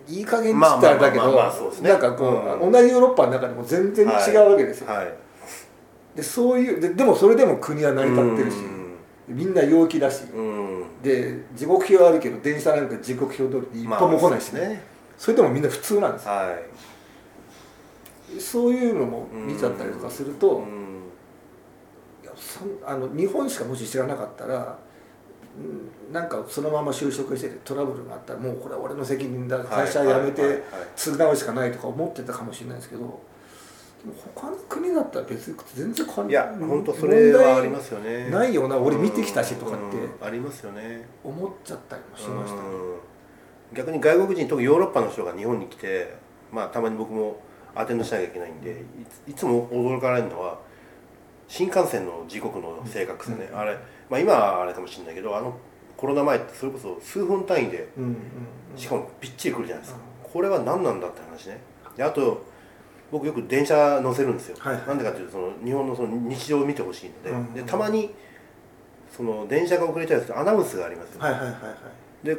[0.07, 1.33] いい加減っつったらあれだけど
[1.83, 2.73] なんかこう、うん。
[2.73, 5.15] 同じヨーロッパの中でも全然違うわけですよ、はい。
[6.15, 8.57] でそういうででもそれでも国は成り立ってるし、
[9.29, 10.25] みんな陽気だし、
[11.03, 14.79] で時刻表はあるけど電車なんか時刻表通りに一歩も来ないしね,、まあ
[15.17, 16.33] それでもみんな普通なんですよ。
[16.33, 18.41] はい。
[18.41, 20.63] そういうのも見ちゃったりとかすると、
[22.85, 24.79] あの日本しかもし知らなかったら
[25.57, 30.63] うんなんかそのまま就職しててトラブルがあったらもうこれは俺の責任だ会社辞めて
[30.97, 33.21] 償うしかないとか思ってたかもしれないですけど
[34.37, 38.29] 他の国だったら別に全然変わんいや本当それはありますよね。
[38.29, 41.09] ないよな俺見てきたしとかってうんありますよね。
[41.23, 42.69] 思っちゃったりもしましたね。
[42.69, 43.77] うん。
[43.77, 46.15] 逆に外国人特にヨーロッパの人が日本に来て
[46.53, 47.41] まあたまに僕も
[47.75, 48.85] アテンドしなきゃいけないんで
[49.27, 50.59] いつも驚かれるのは
[51.49, 53.77] 新幹線の時刻の正確さね、あれ、
[54.09, 55.57] まあ、今はあれかもしれないけどあの
[55.97, 58.17] コロナ前ってそれこそ数分単位でうんうん
[58.77, 61.61] しかもぴっちり来るじゃないですか、これは何なんだって話ね。
[61.97, 62.45] であと
[63.13, 67.55] 僕よく電車乗せるんですよ、はいなんでかっていうとその日本のその日常を見てほしいので,、うん。
[67.55, 68.13] でたまに
[69.17, 71.59] その電車が遅れたりするとアナウンスがありますよ、はいはいはいは
[72.25, 72.27] い。
[72.27, 72.37] で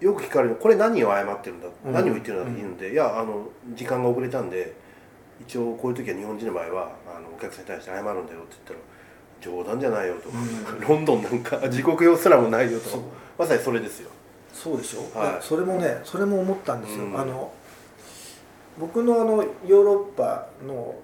[0.00, 1.92] よく聞かれるこれ何を謝ってるんだ、うん。
[1.92, 4.74] 何を言ってるんだって言うんで、いやあの時間が遅れたんで
[5.40, 8.78] 一応こういう時は日本人の場合はあのお客さんに対して謝るんだよって言ったら
[9.40, 10.30] 冗談じゃないよと、
[10.88, 12.88] ロンドンなんか時刻表すらもないよと。
[12.88, 13.00] そう。
[13.38, 14.10] まさにそれですよ。
[14.52, 15.42] そうでしょ、はい。
[15.42, 17.20] それもねそれも思ったんですよ、うん。
[17.20, 17.52] あの
[18.78, 20.94] 僕のあのヨーロッパの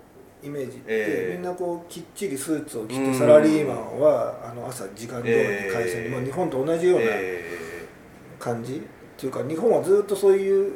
[0.42, 1.34] イメージって、ええ。
[1.34, 3.12] みんなこうきっちりスーツを着うん。
[3.12, 7.44] てサラリーマンはあの朝時間通りに会社に、ええまあ、日本と同じようなえ。
[8.38, 8.80] 感じ、っ
[9.20, 10.72] ていうか日本はずっとそういう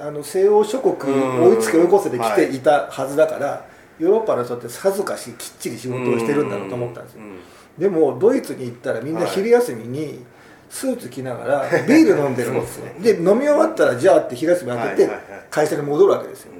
[0.00, 1.42] あの西欧諸国うん。
[1.50, 3.66] 追いつけ追い越せで来ていたはずだから、
[3.98, 7.38] ヨーロッパの人ってさぞかしきっちり仕事をしてるんだろうと思ったんですよ、うん
[7.78, 10.24] でもドイツに行ったらみんな昼休みに
[10.68, 12.86] スーツ着ながらビール飲んでるんですよ。
[13.00, 15.10] で飲み終わったらじゃあって昼休み開けて
[15.48, 16.52] 会社に戻るわけですよ。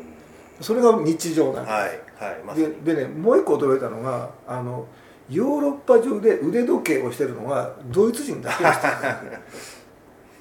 [0.60, 1.90] それが日常なんはい。
[1.90, 2.42] ではい。
[2.44, 4.86] まででねもう一個驚いたのがあの
[5.28, 9.20] ヨーロッパ中で腕時計をしてるのはドイツ人だけでした。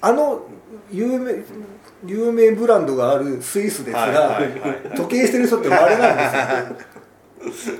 [0.00, 0.42] あの
[0.92, 1.34] 有名
[2.06, 4.96] 有名ブランドがあるスイスですら、はいはいはい。
[4.96, 7.76] 時計してる人って稀なんですよ。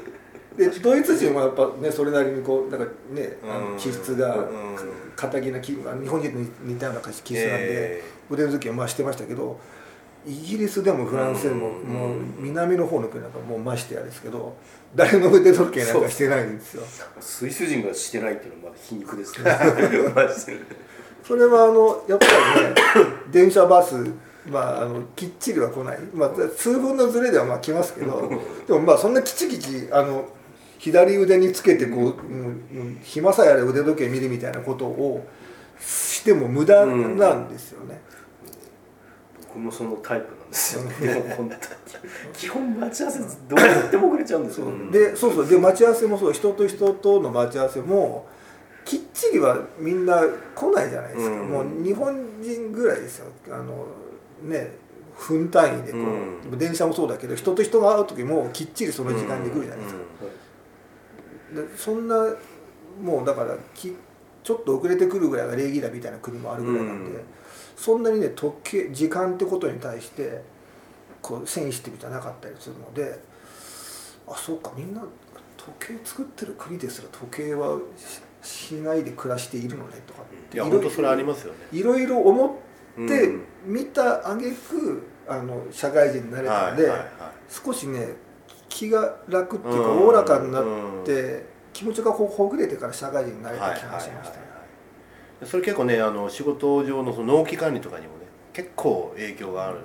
[0.56, 3.36] でドイツ人はやっぱねそれなりにこうなんかね
[3.78, 4.98] 気質がうん。
[5.18, 9.58] 堅気な気日本人と似たような気質なんで、え腕の時はまあしてましたけど
[10.24, 11.88] イギリスでもフランスでも、うん。
[11.88, 14.56] もう南の方の国なんかもうましてやですけど
[14.94, 16.84] 誰の腕時計なんかしてないんですよ。
[17.18, 19.50] スイス人がしてないっていうのはまだ皮肉ですね
[21.28, 22.74] それはあのやっぱりね
[23.30, 23.94] 電車バス
[24.48, 28.30] まあ、あのきっちりは来ない、まあ、数分のズレではまあ来ますけど
[28.66, 30.26] でもまあそんなきちきちあの
[30.78, 35.26] 左腕につけてこう、うんうん暇さえあれば腕時計見るみたいなことを
[35.78, 38.00] しても無駄なんですよね。
[39.48, 40.84] 僕もそのタイプなんですよ。
[40.84, 41.60] ねでも本当に。
[42.32, 44.66] 基本待ち合わせどうやっても遅れちゃうんですよ。
[44.90, 45.46] でそうそう。
[45.46, 46.32] で待ち合わせもそう。
[46.32, 48.26] 人と人との待ち合わせも
[48.88, 50.22] きっちりはみんな
[50.54, 51.48] 来ないじゃないですか、うん。
[51.50, 53.26] もう日本人ぐらいですよ。
[53.50, 53.86] あの
[54.42, 54.70] ね
[55.14, 60.00] 分単位でこう、う電車もそうだけど人と人が会う時もきっちりその時間に来るじゃないですか、
[61.54, 62.16] でそんな
[63.02, 63.94] もうだからき
[64.42, 67.24] ちょっと遅れてくるぐらいが礼儀だみたいな国もあるぐらいなんで、うん。
[67.76, 70.40] そんなにね時計時間ってことに対して
[71.20, 73.18] こうセンシティブじゃなかったりするので
[74.26, 75.02] あそうかみんな
[75.56, 77.76] 時計作ってる国ですら時計は
[78.48, 81.58] ししないで暮らしているのねとかいや本当それありますよね。
[81.72, 83.44] いろいろ思ってうん。
[83.66, 86.90] 見た挙句あの社会人になれたんで、
[87.50, 88.14] 少しね
[88.68, 89.98] 気が楽っていうかうん。
[90.04, 90.64] おおらかになっ
[91.04, 94.48] て気持ちがこうほぐれてから社会人になれた気がしましたね。
[95.44, 99.78] それ結構ねあの仕事上のその納期管理とかにもね結構影響がある。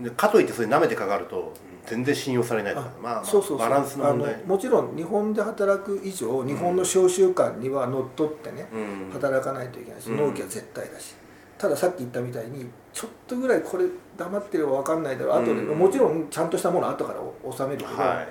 [0.00, 1.52] でかといってそれ舐めてかかると
[1.88, 4.34] 全然信用されないとかあまあ、まあ、そうそうバランスの問題。
[4.34, 9.10] あのもちろん日本で働く以上日本の商習慣にはのっとってね、うん。
[9.12, 10.16] 働かないといけないしうん。
[10.18, 11.14] 納期は絶対だし、
[11.56, 15.42] たださっき言ったみたいにちょっとぐらいこれ黙ってれば分かんないだろう。
[15.42, 15.78] 後で、うん。
[15.78, 18.28] もちろんちゃんとしたもの後から納めるけど、はい。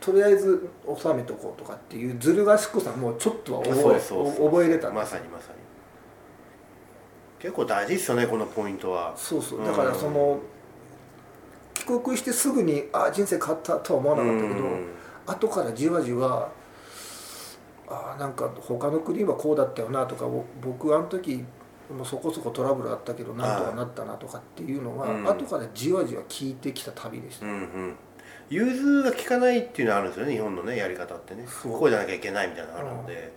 [0.00, 5.58] とりあえず納めとこうとかっていうずる賢さもちょっとは覚え覚えれたますさにまさに。
[7.40, 9.14] 結構大事ですよねこのポイントは。
[9.16, 9.60] そうそう。
[9.60, 9.64] うん。
[9.64, 10.57] だからその、帰
[11.88, 14.86] 国してすぐにあ人生変わったとは思わなかったけど、うん。
[15.26, 16.50] 後からじわじわ
[17.88, 21.44] あなんか他の国はこうだったよなとかぼ僕あの時
[21.90, 25.28] もそこそこトラブルあったけどなんとかなったなとかっていうのが、うん。
[25.28, 27.96] 後からじわじわ聞いてきた旅でした、うんうん。
[28.50, 31.46] 融通が利かないっていうのはあるんですよね日本のねやり方ってね。
[31.62, 33.32] こうじゃなきゃいけないみたいなのがあるので、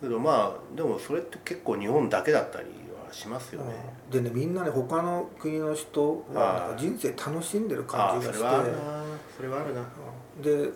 [0.00, 2.68] けどまあでもそれって結構日本だけだったり
[3.06, 3.72] はしますよね、
[4.10, 8.44] でねみんなね他の国の人は人生楽しんでる感じがして。
[8.44, 8.78] それはあるな。
[9.36, 9.82] それはあるな。
[10.42, 10.70] で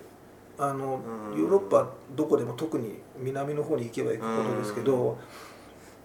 [0.58, 1.00] あの
[1.32, 1.40] うん。
[1.40, 5.18] ヨーロッパどこでも特に南の方に行けば行くほどですけど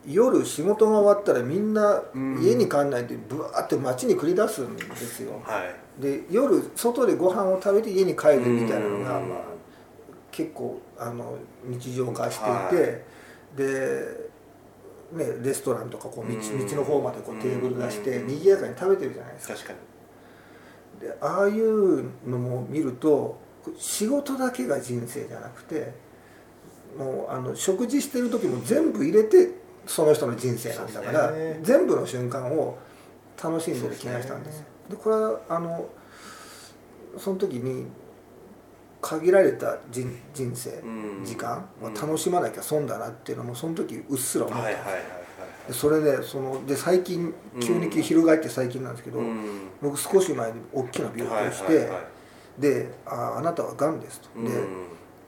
[0.06, 2.42] 夜仕事が終わったらみんなうん。
[2.42, 5.42] 家に帰んないでブワーって街に繰り出すんですよ。
[5.44, 5.64] は
[6.00, 6.02] い。
[6.02, 9.30] で夜外でご飯を食べて家に帰るみたいなのが、うん。
[9.30, 9.40] まあ、
[10.32, 13.00] 結構あの日常化していて、は
[13.56, 14.25] で、
[15.12, 16.68] ね、レストランとかこう道うん。
[16.68, 19.54] 道の方までこうテーブル出してうん賑やかに食べてるじゃないですか。
[19.54, 21.08] 確かに。
[21.08, 23.38] でああいうのも見ると
[23.78, 25.94] 仕事だけが人生じゃなくて
[26.98, 29.52] もうあの食事してる時も全部入れて
[29.86, 31.60] その人の人生なんだから、ね。
[31.62, 32.78] 全部の瞬間を
[33.42, 34.66] 楽しんでる気がしたんですよ。
[34.90, 35.88] でこれはあの
[37.18, 37.86] その時に
[39.02, 41.26] 限られた人人生、うん。
[41.26, 44.64] 時間は楽しまなきゃ損だなっていうのもその時うっすら思った。
[44.64, 45.04] んですよはいはい。
[45.72, 49.70] それでそので最近急に翻って最近なんですけど、うん。
[49.82, 52.02] 僕少し前に大きな病気をして、はいはいはい
[52.60, 54.42] であ「あなたはがんです」と。
[54.42, 54.68] で、うん。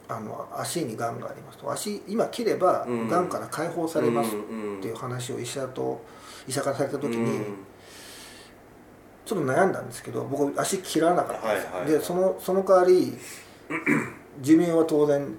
[0.08, 1.70] あの足にがんがありますと。
[1.70, 3.08] 足今切ればうん。
[3.08, 4.78] がんから解放されますうん。
[4.78, 6.00] っていう話を医者と
[6.46, 7.24] 医者からされた時うん。
[7.24, 7.40] に
[9.26, 11.92] ちょっと悩んだんですけど僕足切らなかったんですよ、はいはい。
[11.92, 13.18] でそのその代わり
[14.40, 15.36] 寿命は当然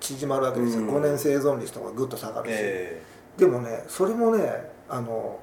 [0.00, 0.90] 縮まるわけですよ、うん。
[0.96, 3.02] 5年生存率とかぐっと下がるし、え
[3.36, 4.42] でもねそれもね
[4.88, 5.38] あの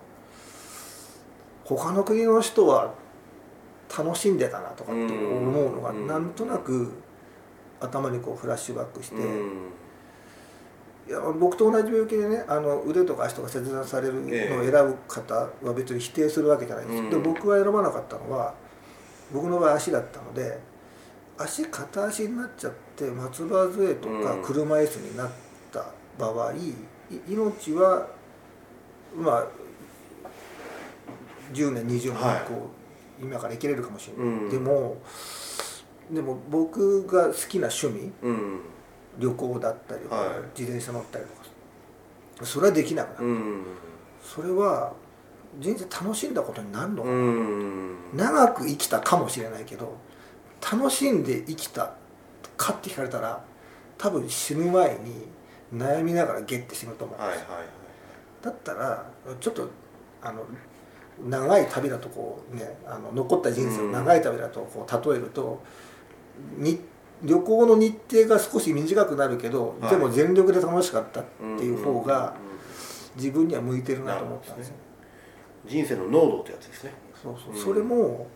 [1.63, 2.93] 他の国の人は
[3.97, 6.07] 楽しんでたなとかって思うのがうん。
[6.07, 6.91] なんとなく
[7.79, 9.15] 頭にこうフラッシュバックして、
[11.07, 17.09] いや僕と同じ病気でねあの腕とか足とか切断されるのを選ぶ方は別に否定するわけじゃないんです、うん。
[17.09, 18.53] で僕が選ばなかったのは
[19.31, 20.59] 僕の場合足だったので
[21.37, 24.43] 足片足になっちゃって松葉杖とかうん。
[24.43, 25.29] 車椅子になっ
[25.71, 25.85] た
[26.17, 26.73] 場合、い
[27.27, 28.07] 命は
[29.15, 29.47] まあ
[31.53, 32.41] 10年20年こう、はい
[33.17, 34.49] 今から生きれるかもしれない、うん。
[34.49, 34.97] でも
[36.11, 38.59] でも僕が好きな趣味うん。
[39.17, 40.27] 旅行だったりとか、はい。
[40.57, 41.31] 自転車乗ったりと
[42.41, 43.63] かそれはできなくなる、うん。
[44.21, 44.91] それは
[45.57, 47.97] 人生楽しんだことになるのかな、うん。
[48.13, 49.95] 長く生きたかもしれないけど
[50.71, 51.93] 楽しんで生きた
[52.57, 53.43] かって聞かれたら
[53.97, 55.27] 多分死ぬ前に
[55.73, 57.67] 悩みながらゲッて死ぬと思うんですよ、はいはいはい。
[58.43, 59.05] だったら
[59.39, 59.69] ちょっと
[60.21, 60.45] あの
[61.23, 65.61] 長い旅だとこうねあの残った人生を長い旅だとこう例えると、
[66.57, 66.81] に
[67.23, 69.91] 旅行の日程が少し短くなるけど、はい。
[69.91, 71.23] でも全力で楽しかったっ
[71.57, 72.33] ていう方が
[73.15, 74.75] 自分には向いてるなと思ったんですよ。
[75.65, 76.93] 人生の濃度ってやつですね。
[77.21, 77.63] そうそう、うん。
[77.63, 78.27] それも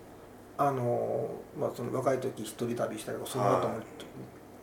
[0.60, 3.82] あの、まあ、その若い時一人旅したりとかその後も、は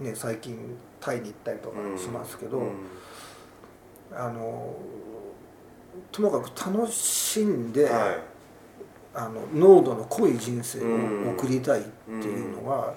[0.01, 2.73] ね、最近タイに行ったりとかしますけど、うん。
[4.13, 4.77] あの
[6.13, 8.19] ともかく楽しんで、はい。
[9.15, 12.93] あの濃度の濃い人生を送りたいっていうのは、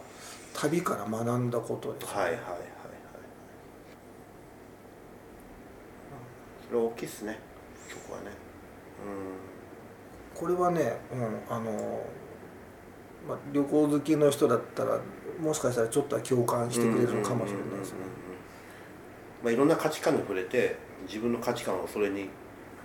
[0.54, 2.60] 旅から学んだことです、はいはいはいはい
[6.68, 7.40] それは大きいっすね
[7.88, 8.32] そこはね。
[10.36, 12.02] これはね、うんあの
[13.28, 15.00] まあ、旅行好きの人だったら
[15.42, 17.98] もしかしたらちょっとは共感してくれるのかもしれないですね。
[19.44, 20.78] まあいろんな価値観に触れて
[21.08, 22.30] 自分の価値観をそれに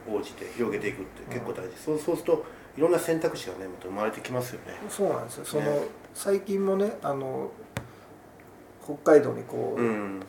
[0.08, 2.44] 応じて広げていくって結構大事、そうそうすると
[2.76, 4.76] いろんな選択肢がねまた生まれてきますよね。
[4.88, 5.44] そうなんですよ。
[5.44, 7.50] その、ね最近もねあの
[8.84, 10.20] 北海道にこう、うん。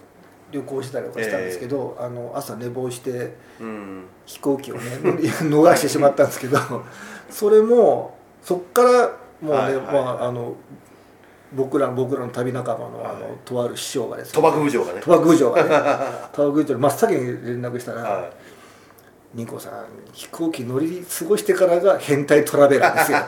[0.51, 4.05] 旅行したりとかしたんですけど、あの朝寝坊してうん。
[4.25, 4.81] 飛行機をね
[5.43, 6.57] 逃してしまったんですけど
[7.29, 10.55] それもそっからもうね、はいはいまああの
[11.53, 13.37] 僕ら僕らの旅仲間のあの、はい。
[13.45, 14.99] とある師匠がです賭博部長がね。
[14.99, 15.69] 賭博部長がね。
[16.33, 18.29] 賭博部長に真っ先に連絡したらは
[19.33, 19.73] 「ニコさん
[20.13, 23.19] 飛行機乗り過ごしてからが変態トラベラーですよ」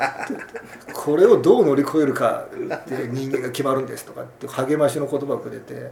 [0.93, 5.91] これをどう乗り越えるかって人間が決まるんですとかって励ましの言葉をくれて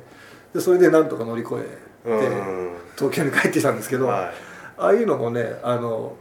[0.54, 2.72] でそれでなんとか乗り越えてうん。
[2.98, 4.32] 東京に帰ってきたんですけど、はい。
[4.78, 6.16] ああいうのもねあの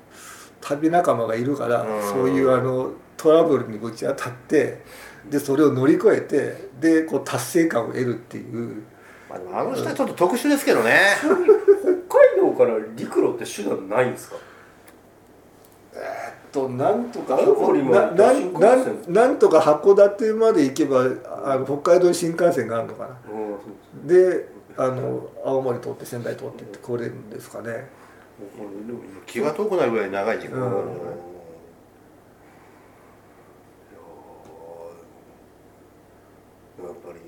[0.61, 2.03] 旅仲間がいるから、うん。
[2.03, 4.83] そういうあのトラブルにぶち当たって
[5.29, 8.83] でそれを乗り越えてでこう達成感を得るっていう。
[9.31, 11.01] まあ、でもあの人はちょっと特殊ですけどね。
[11.21, 11.41] 北海
[12.37, 14.37] 道から陸路って手段ないんですか？
[16.53, 21.05] となんとかなな新幹な線なんとか函館まで行けば
[21.45, 23.09] あの北海道新幹線があるのかな。
[23.09, 23.17] うん
[23.59, 23.65] そ
[24.05, 27.89] うであの青森通って仙台通ってって来れるんですかね。
[29.27, 30.89] 気が遠くなるぐらい長い時間がかかるん
[36.87, 37.21] やっぱり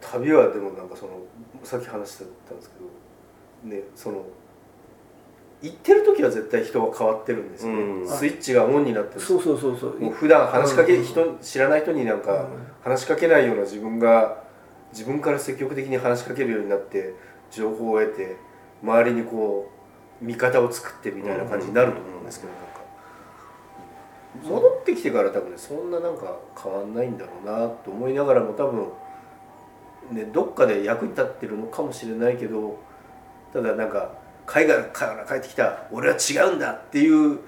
[0.00, 1.12] た旅はでもなんかその
[1.62, 4.24] さっき話してたんですけどねその
[5.62, 8.08] 行ってる時は絶対人は変わってるんですよね、うん。
[8.08, 9.20] スイッチがオンになってる。
[9.20, 9.98] そうそうそうそう。
[9.98, 12.48] もう普段話しかけ、うん人知らない人になんかうん。
[12.82, 14.44] 話しかけないような自分が
[14.92, 17.14] 自分から積極的に話しかけるようになって
[17.50, 18.36] 情報を得て
[18.82, 19.70] 周りにこ
[20.20, 22.52] う味方を作ってみたいな感じになると思うんですけど。
[22.52, 22.73] なんか
[24.42, 28.88] 戻ってきてから多分ねそんななんか変わんないんだろうなと思いながらも多分
[30.12, 32.78] ねどっかで役に立ってるのかもしれないけど
[33.52, 34.12] ただなんか
[34.46, 37.38] 海外から帰ってきた俺は違うんだっていう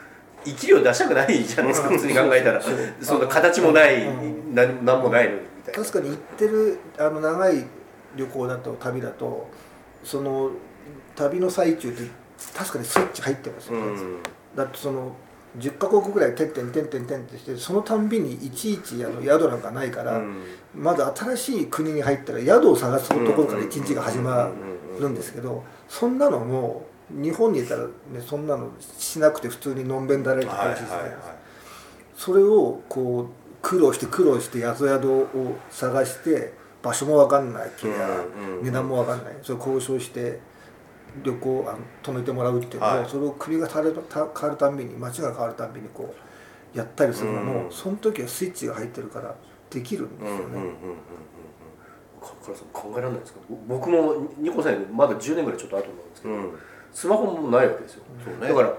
[0.44, 2.62] 生き量出したくないじゃないですか普通に考えたら。
[3.00, 4.54] そんな形もないうん。
[4.54, 5.84] 何何もないのにみたいな。
[5.84, 7.64] 確かに行ってるあの長い
[8.14, 9.48] 旅行だと旅だと
[10.04, 10.52] その
[11.16, 12.08] 旅の最中って
[12.56, 14.18] 確かにスイッチ入ってますよね、うん。
[14.54, 15.16] だってその
[15.58, 20.42] 10カ国ぐらいてんてんてんてんてんってしてそのたんびにいちいちあの宿なんかないから、うん。
[20.74, 24.50] まず新しい国に入ったら宿を探すところから一日が始ま
[25.00, 31.34] るんですけどそんなのも日本にいたら、ね、そんなのしなくて普通にのんべんだられてはいはい楽しいじゃないはいですか。
[32.16, 35.26] それをこう苦労して苦労して宿宿を
[35.70, 37.70] 探して場所も分かんない
[38.62, 39.34] 値段も分かんない。
[39.42, 40.40] それ交渉して
[41.22, 43.08] 旅行あの泊めてもらうっていうのを、はい。
[43.08, 46.14] それを国が変わるた変わるたんびに街が変わるたんびにこ
[46.74, 49.34] うやったりするのも、うんその時はスイッチが入ってるから
[49.70, 50.42] できるんですよね。
[50.44, 50.70] うんうんうんうん。
[52.72, 53.40] 考えられないですか？
[53.48, 56.40] ぼ僕もニコさんよりまだ10年ぐらいちょっと後なんですけど、うん。
[56.40, 56.58] うん
[56.92, 58.48] スマホもないわけですよ、そうね。
[58.48, 58.72] だから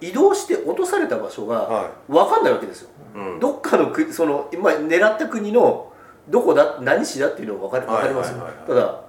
[0.00, 3.40] 移動して落とされた場所がは分かんないわけですよ、うん。
[3.40, 5.92] どっかの国その今狙った国の
[6.28, 9.04] どこだ何市だっていうのが分かり分かりますよ、はいはいはいただう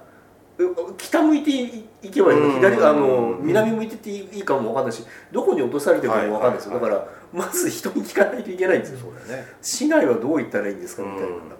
[0.98, 2.54] 北向いていいけばいいのうん。
[2.56, 8.98] 左あのうん南向いてっていいかも分かんないしどこに落とされてるかも分かんないですよ、だからまず人に聞かないといけないんですよ。
[9.00, 9.48] そうだよね。
[9.62, 11.48] 市内はどう行ったらいいんですかみたいな,、うんなん。
[11.48, 11.54] か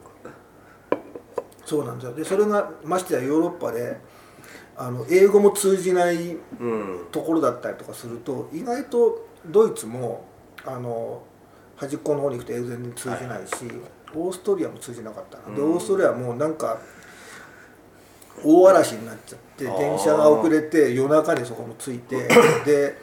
[1.65, 2.15] そうなんですよ。
[2.15, 3.99] でそれがましてやヨーロッパで
[4.77, 7.07] あの英語も通じないうん。
[7.11, 10.25] ところだったりとかすると意外とドイツも
[10.65, 11.23] あの
[11.77, 13.55] 端っこの方に行くと英語全然通じないし、
[14.15, 15.73] オーストリアも通じなかったな、でうん。
[15.75, 16.79] オーストリアもなんか
[18.45, 22.29] 大嵐になっちゃって電車が遅れて夜中にそこも着いて
[22.65, 22.97] で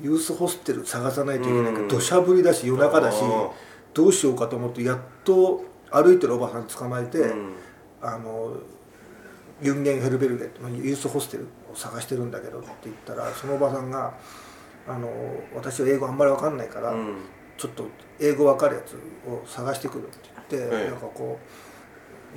[0.00, 1.88] ユースホステル探さないといけないけうん。
[1.88, 3.22] ど土砂降りだし夜中だし
[3.94, 7.54] どうしようかと思ってやっと歩いてるおばさん捕まえて、うん。
[8.02, 8.56] あの
[9.62, 14.12] ユンゲンヘルベルゲってユースホステルを探してるんだけどって言ったらそのおばさんが
[14.86, 15.08] あの
[15.54, 17.16] 「私は英語あんまり分かんないから、うん。
[17.56, 17.86] ちょっと
[18.18, 18.94] 英語分かるやつ
[19.30, 20.18] を探してくる」って
[20.50, 20.90] 言って、ええ。
[20.90, 21.46] なんかこう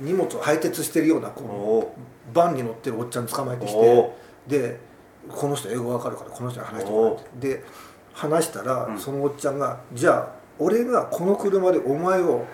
[0.00, 2.34] 荷物を配達してるようなおこおう。
[2.34, 4.12] バンに乗ってるおっちゃん捕まえてきお
[4.48, 4.80] てで
[5.28, 7.48] この人英語分かるからこの人に話してもらって。
[7.48, 7.64] で
[8.12, 8.98] 話したら、うん。
[8.98, 10.28] そのおっちゃんが「じゃあ
[10.58, 12.44] 俺がこの車でお前を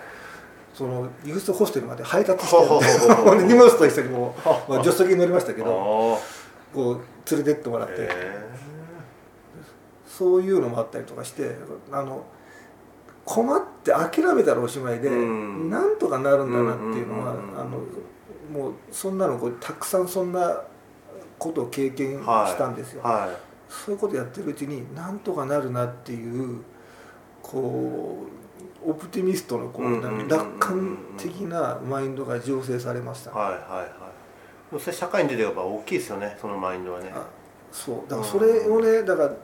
[0.73, 6.19] そのユースホステルまで配達してやほうほうほうほうる」 で荷物と一緒にもう、 まあ、助手席に乗りましたけどお
[6.73, 8.49] こう連れてってもらって、え
[10.05, 11.55] そういうのもあったりとかして
[11.91, 12.23] あの
[13.25, 15.69] 困って諦めたらおしまいで、うん。
[15.69, 17.79] なんとかなるんだなっていうのは、あの
[18.51, 20.61] もうそんなのこうたくさんそんな
[21.37, 23.35] ことを経験はいしたんですよ、は
[23.67, 26.61] そういうことやってるうちになんとかなるなっていう
[27.41, 28.25] こ
[28.85, 33.59] うオプティミストのこう、楽観的なマインドが醸成されました、いはいはい。
[33.59, 34.05] はい
[34.79, 37.11] それ社会に出てやっぱ大きいですよねそのマインドはね。
[37.13, 37.27] あ
[37.71, 38.09] そう。
[38.09, 39.35] だからそれをねだから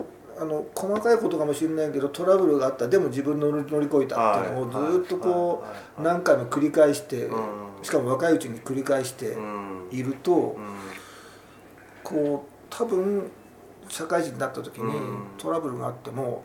[0.42, 2.88] あの細かいことかもしれないけどトラブルがあった。
[2.88, 7.84] でも自分乗り乗り越えたっていうのをはいずっとこはいう何回も繰り返してうん。
[7.84, 9.88] しかも若いうちに繰り返してうん。
[9.92, 10.76] いるとうん。
[12.04, 13.30] こう多分
[13.88, 15.18] 社会人になった時にうん。
[15.38, 16.44] トラブルがあっても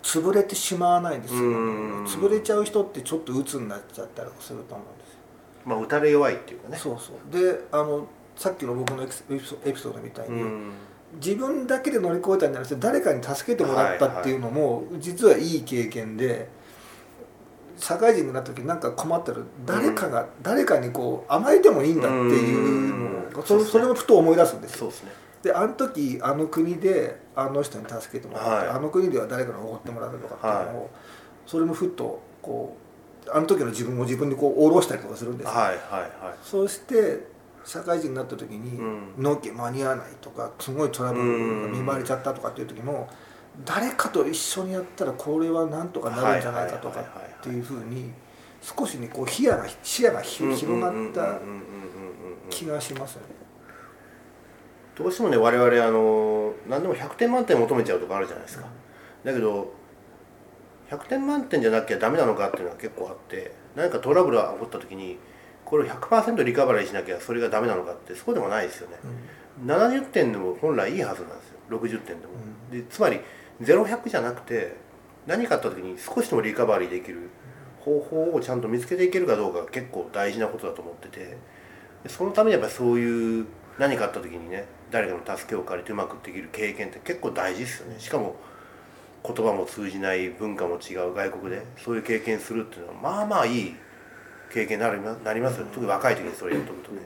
[0.00, 1.40] 潰れてしまわないんですよ。
[1.40, 2.04] うん。
[2.04, 5.18] 潰れちゃう人ってちょっと鬱になっちゃったりすると思うんですよ。
[5.64, 6.76] まあ打たれ弱いっていうかね。
[6.76, 7.36] そうそう。
[7.36, 8.06] であの
[8.36, 10.70] さっきの僕のエピソードみたいに、うん
[11.14, 16.48] 自分だけで乗り越えたんじゃなくて誰かに助けてもらったっていうのも、実はいい経験で
[17.76, 23.42] 社会人になった時なんか困ったら誰かが、誰かにこう甘えてもいいんだっていうのを、うん。
[23.44, 24.92] それそれもふと思い出すんですよ。
[25.42, 28.76] であの時あの国であの人に助けてもらって、はい。
[28.76, 30.90] あの国では誰かにおごってもらったとかっていうのを、
[31.46, 32.76] それもふとこ
[33.26, 36.10] うあの時の自分を自分にこう下ろしたりとかするんですよ、はいはいはい。
[36.42, 37.26] そうして
[37.68, 43.06] 社会人になった時にうん納期間に合わないとかすごいトラブルが見舞われちゃったとかっていう時も
[43.66, 47.04] 誰かと一緒にやったらこれはなんとかなるんじゃないかとかっ
[47.42, 48.10] ていうふうに
[48.62, 51.40] 少しねこう視野が視野がひ広がった
[52.48, 53.26] 気がしますよね。
[54.96, 58.66] どうしてもね我々あの何でも100点満点求めちゃうとこあるじゃないですか、
[59.24, 59.72] だけど
[60.90, 65.18] 100点満点じゃなきゃダメなのかっていうのは結構あって何かトラブルが起こった時に
[65.68, 68.96] これを100%リカバリーしなきゃそれがダメなのかってそうでもないですよね、
[69.66, 71.58] 70点でも本来いいはずなんですよ。
[71.68, 72.32] 60点でも、
[72.72, 73.20] でつまり
[73.60, 74.76] 0100じゃなくて
[75.26, 77.28] 何かあった時に少しでもリカバリーできる
[77.80, 81.36] 方法をちゃんと見つけていけるかどうかが結構大事なことだと思ってて
[82.02, 83.46] でそのためにやっぱりそういう
[83.78, 88.00] 何かあった時にね誰かの助けを借りてうまくできる経験って結構大事ですよね。
[88.00, 88.36] しかも
[89.22, 93.76] 言葉も通じない文化も違う外国でそういう経験するっていうのはまあまあいい
[94.50, 95.60] 経験になりまなります。
[95.60, 97.00] よ、特に若い時にそれやっとくとね、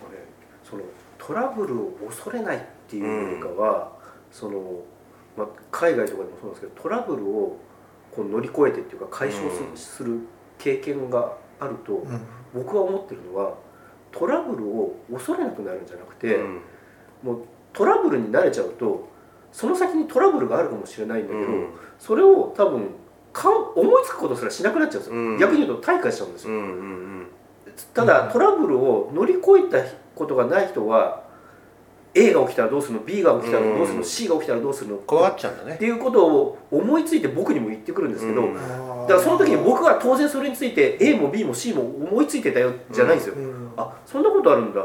[0.00, 0.18] これ
[0.64, 0.82] その
[1.18, 3.92] トラブルを恐れないっていうよりかは、
[4.30, 4.82] その
[5.36, 7.58] まあ、海外とかでもそうなんですけどトラブルを
[8.10, 10.20] こう乗り越えてっていうか解消する,、
[10.58, 12.20] 経験があると、うん。
[12.54, 13.54] 僕は思ってるのは
[14.10, 16.60] トラブルを恐れなくなるんじゃなくて、うん。
[17.22, 19.08] もうトラブルに慣れちゃうと
[19.50, 21.68] その先にトラブルがあるかもしれないんだけど、うん。
[21.98, 22.88] それを多分
[23.32, 25.38] かん思いつくことすらしなくなっちゃうんですよ、うん。
[25.38, 26.68] 逆に言うと退化しちゃうんですよ、うんうんう
[27.22, 27.26] ん。
[27.94, 29.78] ただトラブルを乗り越えた
[30.14, 31.22] ことがない人は
[32.14, 35.76] A が起きたらどうするの B が起きたらどうするの、うん C が起きたらどうするの怖がっちゃうんだね。
[35.76, 38.54] っていうことを思いついて僕にも言ってくるんですけど、うん。
[38.54, 44.84] だからその時に僕は当然それについて A も B も C も思いついてたよじゃないんですよ、うんあそんなことあるんだ、ん。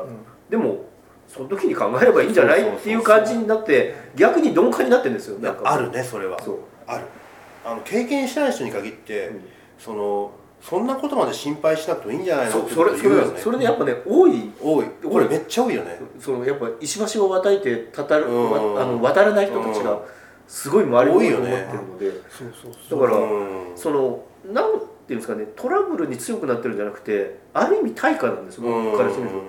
[0.49, 0.85] でも
[1.27, 2.65] その時に考えればいいんじゃない？
[2.65, 5.37] っていう感じになって逆に鈍感になってるんですよ。
[5.65, 6.41] あるねそれは。
[6.41, 6.57] そう。
[6.87, 7.03] ある
[7.67, 9.41] あの経験してない人に限って、うん。
[9.77, 13.41] そのそんなことまで心配しなくてもいいんじゃないのってそうそれそれこと言うよね。
[13.41, 14.51] それでやっぱね多い。
[14.61, 14.85] 多い。
[15.03, 15.99] これめっちゃ多いよね。
[16.19, 18.51] そのやっぱ石橋を渡いてたたる、うん。
[18.51, 20.01] わあの渡らない人たちが
[20.47, 21.67] すごい周りに多いよね。
[21.71, 23.01] 思ってるので、そうそうそう。
[23.01, 23.25] だから、う
[23.73, 23.77] ん。
[23.77, 29.41] そのなんていうんですかねトラブルに強くなってるんじゃなくてある意味対価なんですよ僕からしてみると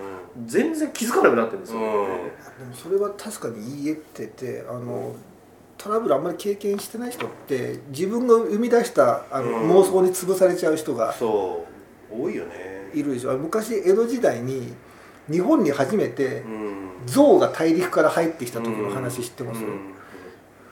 [0.46, 2.06] 全然気づかなくなってるんですよ、うん。
[2.06, 5.14] でもそれは確かに言い得ててあの
[5.78, 9.70] トラブルあんまり経験してない人って自分が生み出したあの、うん。
[9.70, 11.64] 妄想に潰されちゃう人がそ
[12.12, 12.22] う。
[12.22, 12.90] 多いよね。
[12.92, 13.38] いるでしょ。
[13.38, 14.74] 昔江戸時代に
[15.30, 16.88] 日本に初めてうん。
[17.06, 19.94] 象が大陸から入ってきた時の話知ってます、うん。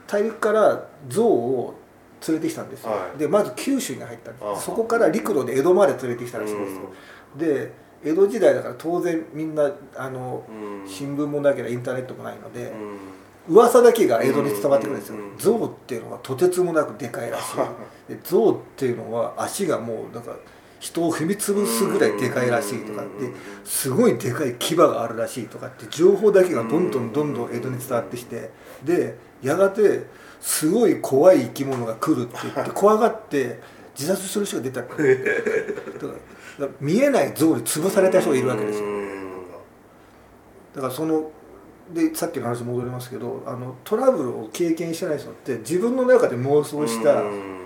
[0.06, 1.74] 大陸から象を
[2.26, 3.18] 連れてきたんですよ、はい。
[3.18, 4.64] でまず九州に入ったんです。
[4.64, 6.80] そこから陸路で江戸まで連れてきたらしいんですよ、
[7.36, 7.72] で
[8.04, 10.52] 江戸時代だから当然みんなあのう
[10.84, 10.88] ん。
[10.88, 12.98] 新聞もなければインターネットもないのでうん
[13.48, 15.16] 噂だけが江戸に伝わってくるんですよ。
[15.16, 17.56] うん象っていうのはとてつもなくでかいらしい。
[18.14, 20.34] で象っていうのは足がもうなんか
[20.80, 23.32] 人を踏み潰すぐらいでかいらしいとかって
[23.64, 28.50] すごいでかい牙があるらしいとかって情報だけがどんどんどんどん江戸に伝わってきて。
[28.84, 30.04] でやがて
[30.40, 33.60] すごい怖い生き物が来るって言って怖がって
[33.98, 34.94] 自殺する人が出た だか
[36.58, 38.86] ら見えない象に潰された人がいるわけですよ。
[38.86, 39.06] うん。
[40.74, 41.30] だからその
[41.92, 47.56] でさっきの話に戻りますけどあのトラブルを経験してない人って自分の中で妄想したうん。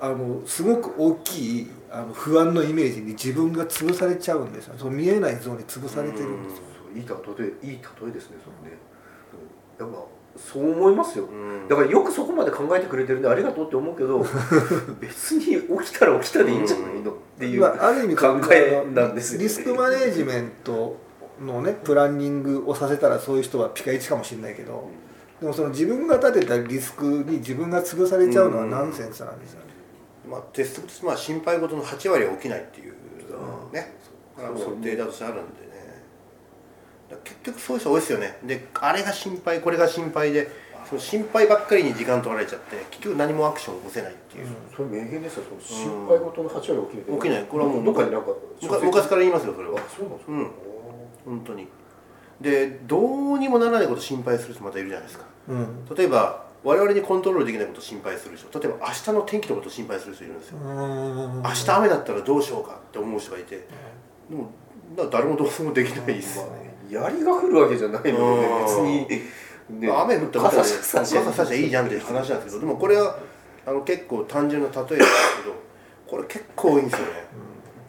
[0.00, 4.74] あのすごく大きいあの不安のイメージに自分が潰されちゃうんですよ。
[4.76, 6.62] その見えない像に潰されてるんですよ。
[6.94, 8.76] いい例えいい例えですねそれね。
[9.78, 10.04] うんやっぱ
[10.36, 11.26] そう思いますよ。
[11.26, 11.68] うん。
[11.68, 14.18] だからよくそこまで考えてくれてるんでありがとうって思うけど
[15.00, 17.12] 別に起きたら起きたでいいんじゃないの？
[17.12, 20.96] っていうまあ、ある意味考えなんですよリスクマネージメント
[21.40, 24.88] のねプランニングをさせたらそういう人はピカイチかもしれないけど
[25.40, 29.66] でもその自分が立てたリスクに自分が潰されちゃうのはナンセンスなんですよね。
[30.30, 32.94] まあ、鉄則としてまあ心配事の8割は起きないっていう
[33.72, 33.92] ね、
[34.38, 34.76] あのそう。
[34.80, 36.02] データとしてあるんでね。
[37.10, 38.38] だから結局そういう人多いですよね。
[38.44, 40.48] であれが心配これが心配で
[40.88, 45.44] その心配ばっかりに時間取られちゃって結局何もアクションを起こせないっていう、それ名言ですよ。
[45.44, 47.44] その心配事の8割起きるって起きない。
[47.44, 48.28] これはもうどっかになんか
[48.62, 49.78] むか昔から言いますよそれは。
[49.78, 50.50] あそうなんですか、うん
[51.24, 51.68] 本当に。
[52.40, 52.98] でど
[53.34, 55.24] うにもならないこと心配する人またいるじゃないですか。
[55.48, 55.84] うん。
[55.96, 58.58] 例えば我々にコントロールできないことを心配する人。
[58.58, 60.58] 例えば明日の天気のことを心配する人いるんですよ。
[60.58, 63.66] 明明日雨だったらどうしようかって思う人がいて。
[64.28, 64.50] でも
[64.96, 66.74] だ誰もどうにもできないです、まあね。
[66.90, 68.64] 槍が降るわけじゃないのでうん。
[68.64, 69.08] 別に、
[69.80, 72.60] ね雨降ったら傘さし傘さしゃいいじゃんっていう話なんですけど。
[72.60, 73.16] でもこれは
[73.66, 75.02] あの結構単純な例えなんです
[75.42, 75.54] けど
[76.06, 77.12] これ結構多いんですよね、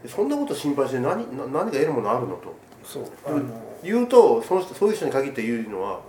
[0.04, 2.56] でそんなこと心配して何な何が得るものあるのと
[2.86, 3.04] そう。
[3.26, 3.42] あの
[3.84, 6.00] 言うとその人そういう人に限って言うのは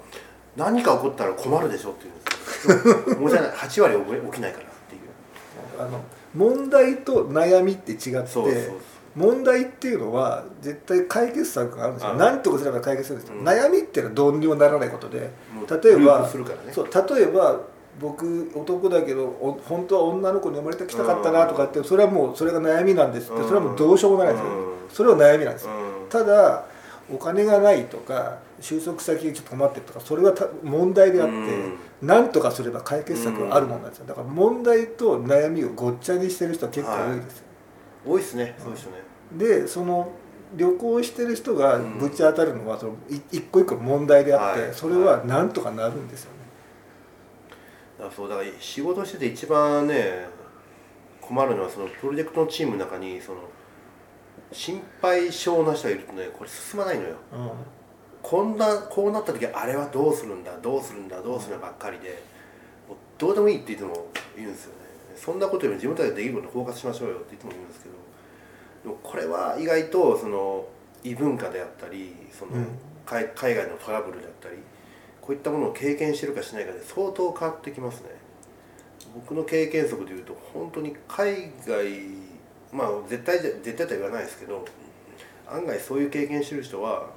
[0.56, 2.14] 何か起こったら困るでしょって言う。
[2.14, 3.56] んですよ申し訳ない。
[3.56, 5.82] 8割起きないからっていう。
[5.82, 6.00] あの
[6.34, 8.74] 問題と悩みって違ってそうそうそう
[9.16, 12.14] 問題っていうのは絶対解決策があるんですよ。
[12.14, 13.48] 何とかすれば解決するんですよ、うん。
[13.48, 15.30] 悩みっていうのはどうにもならないことで
[15.82, 16.28] 例えばね。
[16.72, 17.60] そう例えば
[17.98, 23.40] 僕男だけどお本当は女の子に生まれてきたかったなとかってそれはもうそれが悩みなんですって。
[23.40, 23.48] うん。
[23.48, 24.46] それはもうどうしようもないですよ。
[24.46, 24.74] うん。
[24.90, 25.70] それは悩みなんですよ。
[25.72, 26.64] うんただ
[27.12, 31.78] お金がないとか収束先がちょっと困ってるとかそれはた問題であってうん。
[32.02, 34.06] 何とかすれば解決策があるもんなんですよ。
[34.06, 37.44] だから問題と悩みをごっちゃにしてる人は結構多いですよ、
[38.06, 38.96] 多いですねそういう人ね。
[39.32, 40.12] でその
[40.54, 44.74] 旅行してる人がぶち当たるのはそのい一個一個問題であって、はい。
[44.74, 46.38] それは何とかなるんですよね、
[47.98, 50.26] だそうだから仕事してて一番ね
[51.20, 53.38] 困るのはそのプロジェクトのチームの中にその
[54.52, 57.16] 心配性な人がいるとねこれ進まないのよ。
[58.22, 62.22] こんなこうなった時あれはどうするんだどうするんだどうするんだばっかりで
[62.88, 64.76] もうどうでもいいっていつも言うんですよね。
[65.16, 67.94] そんなことよりも自分たちでできることにフォーカスしましょうよっていつも言うんですけど
[68.84, 70.66] でもこれは意外とその
[71.04, 72.66] 異文化であったりその、うん。
[73.06, 74.56] 海海外のトラブルであったり
[75.20, 78.10] こういったものを経験してるかしないかで相当変わってきますね。
[79.14, 81.86] 僕の経験則でいうと本当に海外
[82.72, 84.64] まあ絶対じゃ絶対とは言わないですけど
[85.48, 87.08] 案外そういう経験してる人は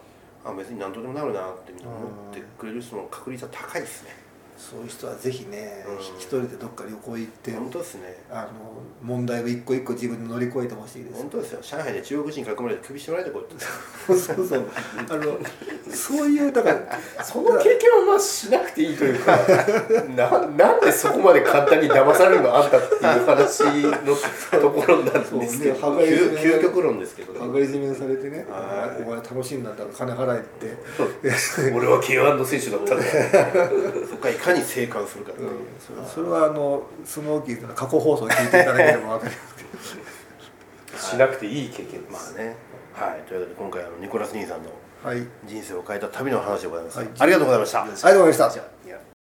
[0.46, 4.12] あ別に何とでもなるなって思ってくれる人の確率は高いですね。
[4.60, 6.00] そういう人はぜひね、うん。
[6.20, 8.18] 一人でどっか旅行行って本当ですね。
[8.30, 8.50] あの
[9.02, 11.22] 問題を一個一個自分で乗り越えてほしいです。
[11.22, 11.60] 本当ですよ。
[11.62, 13.64] 上海で中国人に囲まれて首絞められてこうって
[14.14, 14.66] そうそう。
[15.10, 15.40] あの
[15.90, 19.38] そういうだからその経験はまあしなくていいというか
[20.16, 25.96] ななんでそこまで簡単に騙されるのあんたっていう話のところなんですけど。
[25.96, 27.40] ね究究極論ですけどね。
[27.40, 29.04] 羽交い締めにされてねはい。
[29.04, 30.78] お前楽しいんだったら金払えって。
[31.74, 33.04] 俺は K1 の選手だったんだ。
[34.10, 42.56] そこからいかに生還するかっていう、それそれはあのスモーキーズの過去放送を聞いていただければ分かりますしなくていい経験です、まあね。
[42.94, 43.22] はい。
[43.28, 44.70] というわけで今回あのニコラス兄さんの
[45.04, 45.26] はい。
[45.46, 47.08] 人生を変えた旅の話でございます、はい。
[47.20, 47.84] ありがとうございました。
[47.84, 49.19] ありがとうございました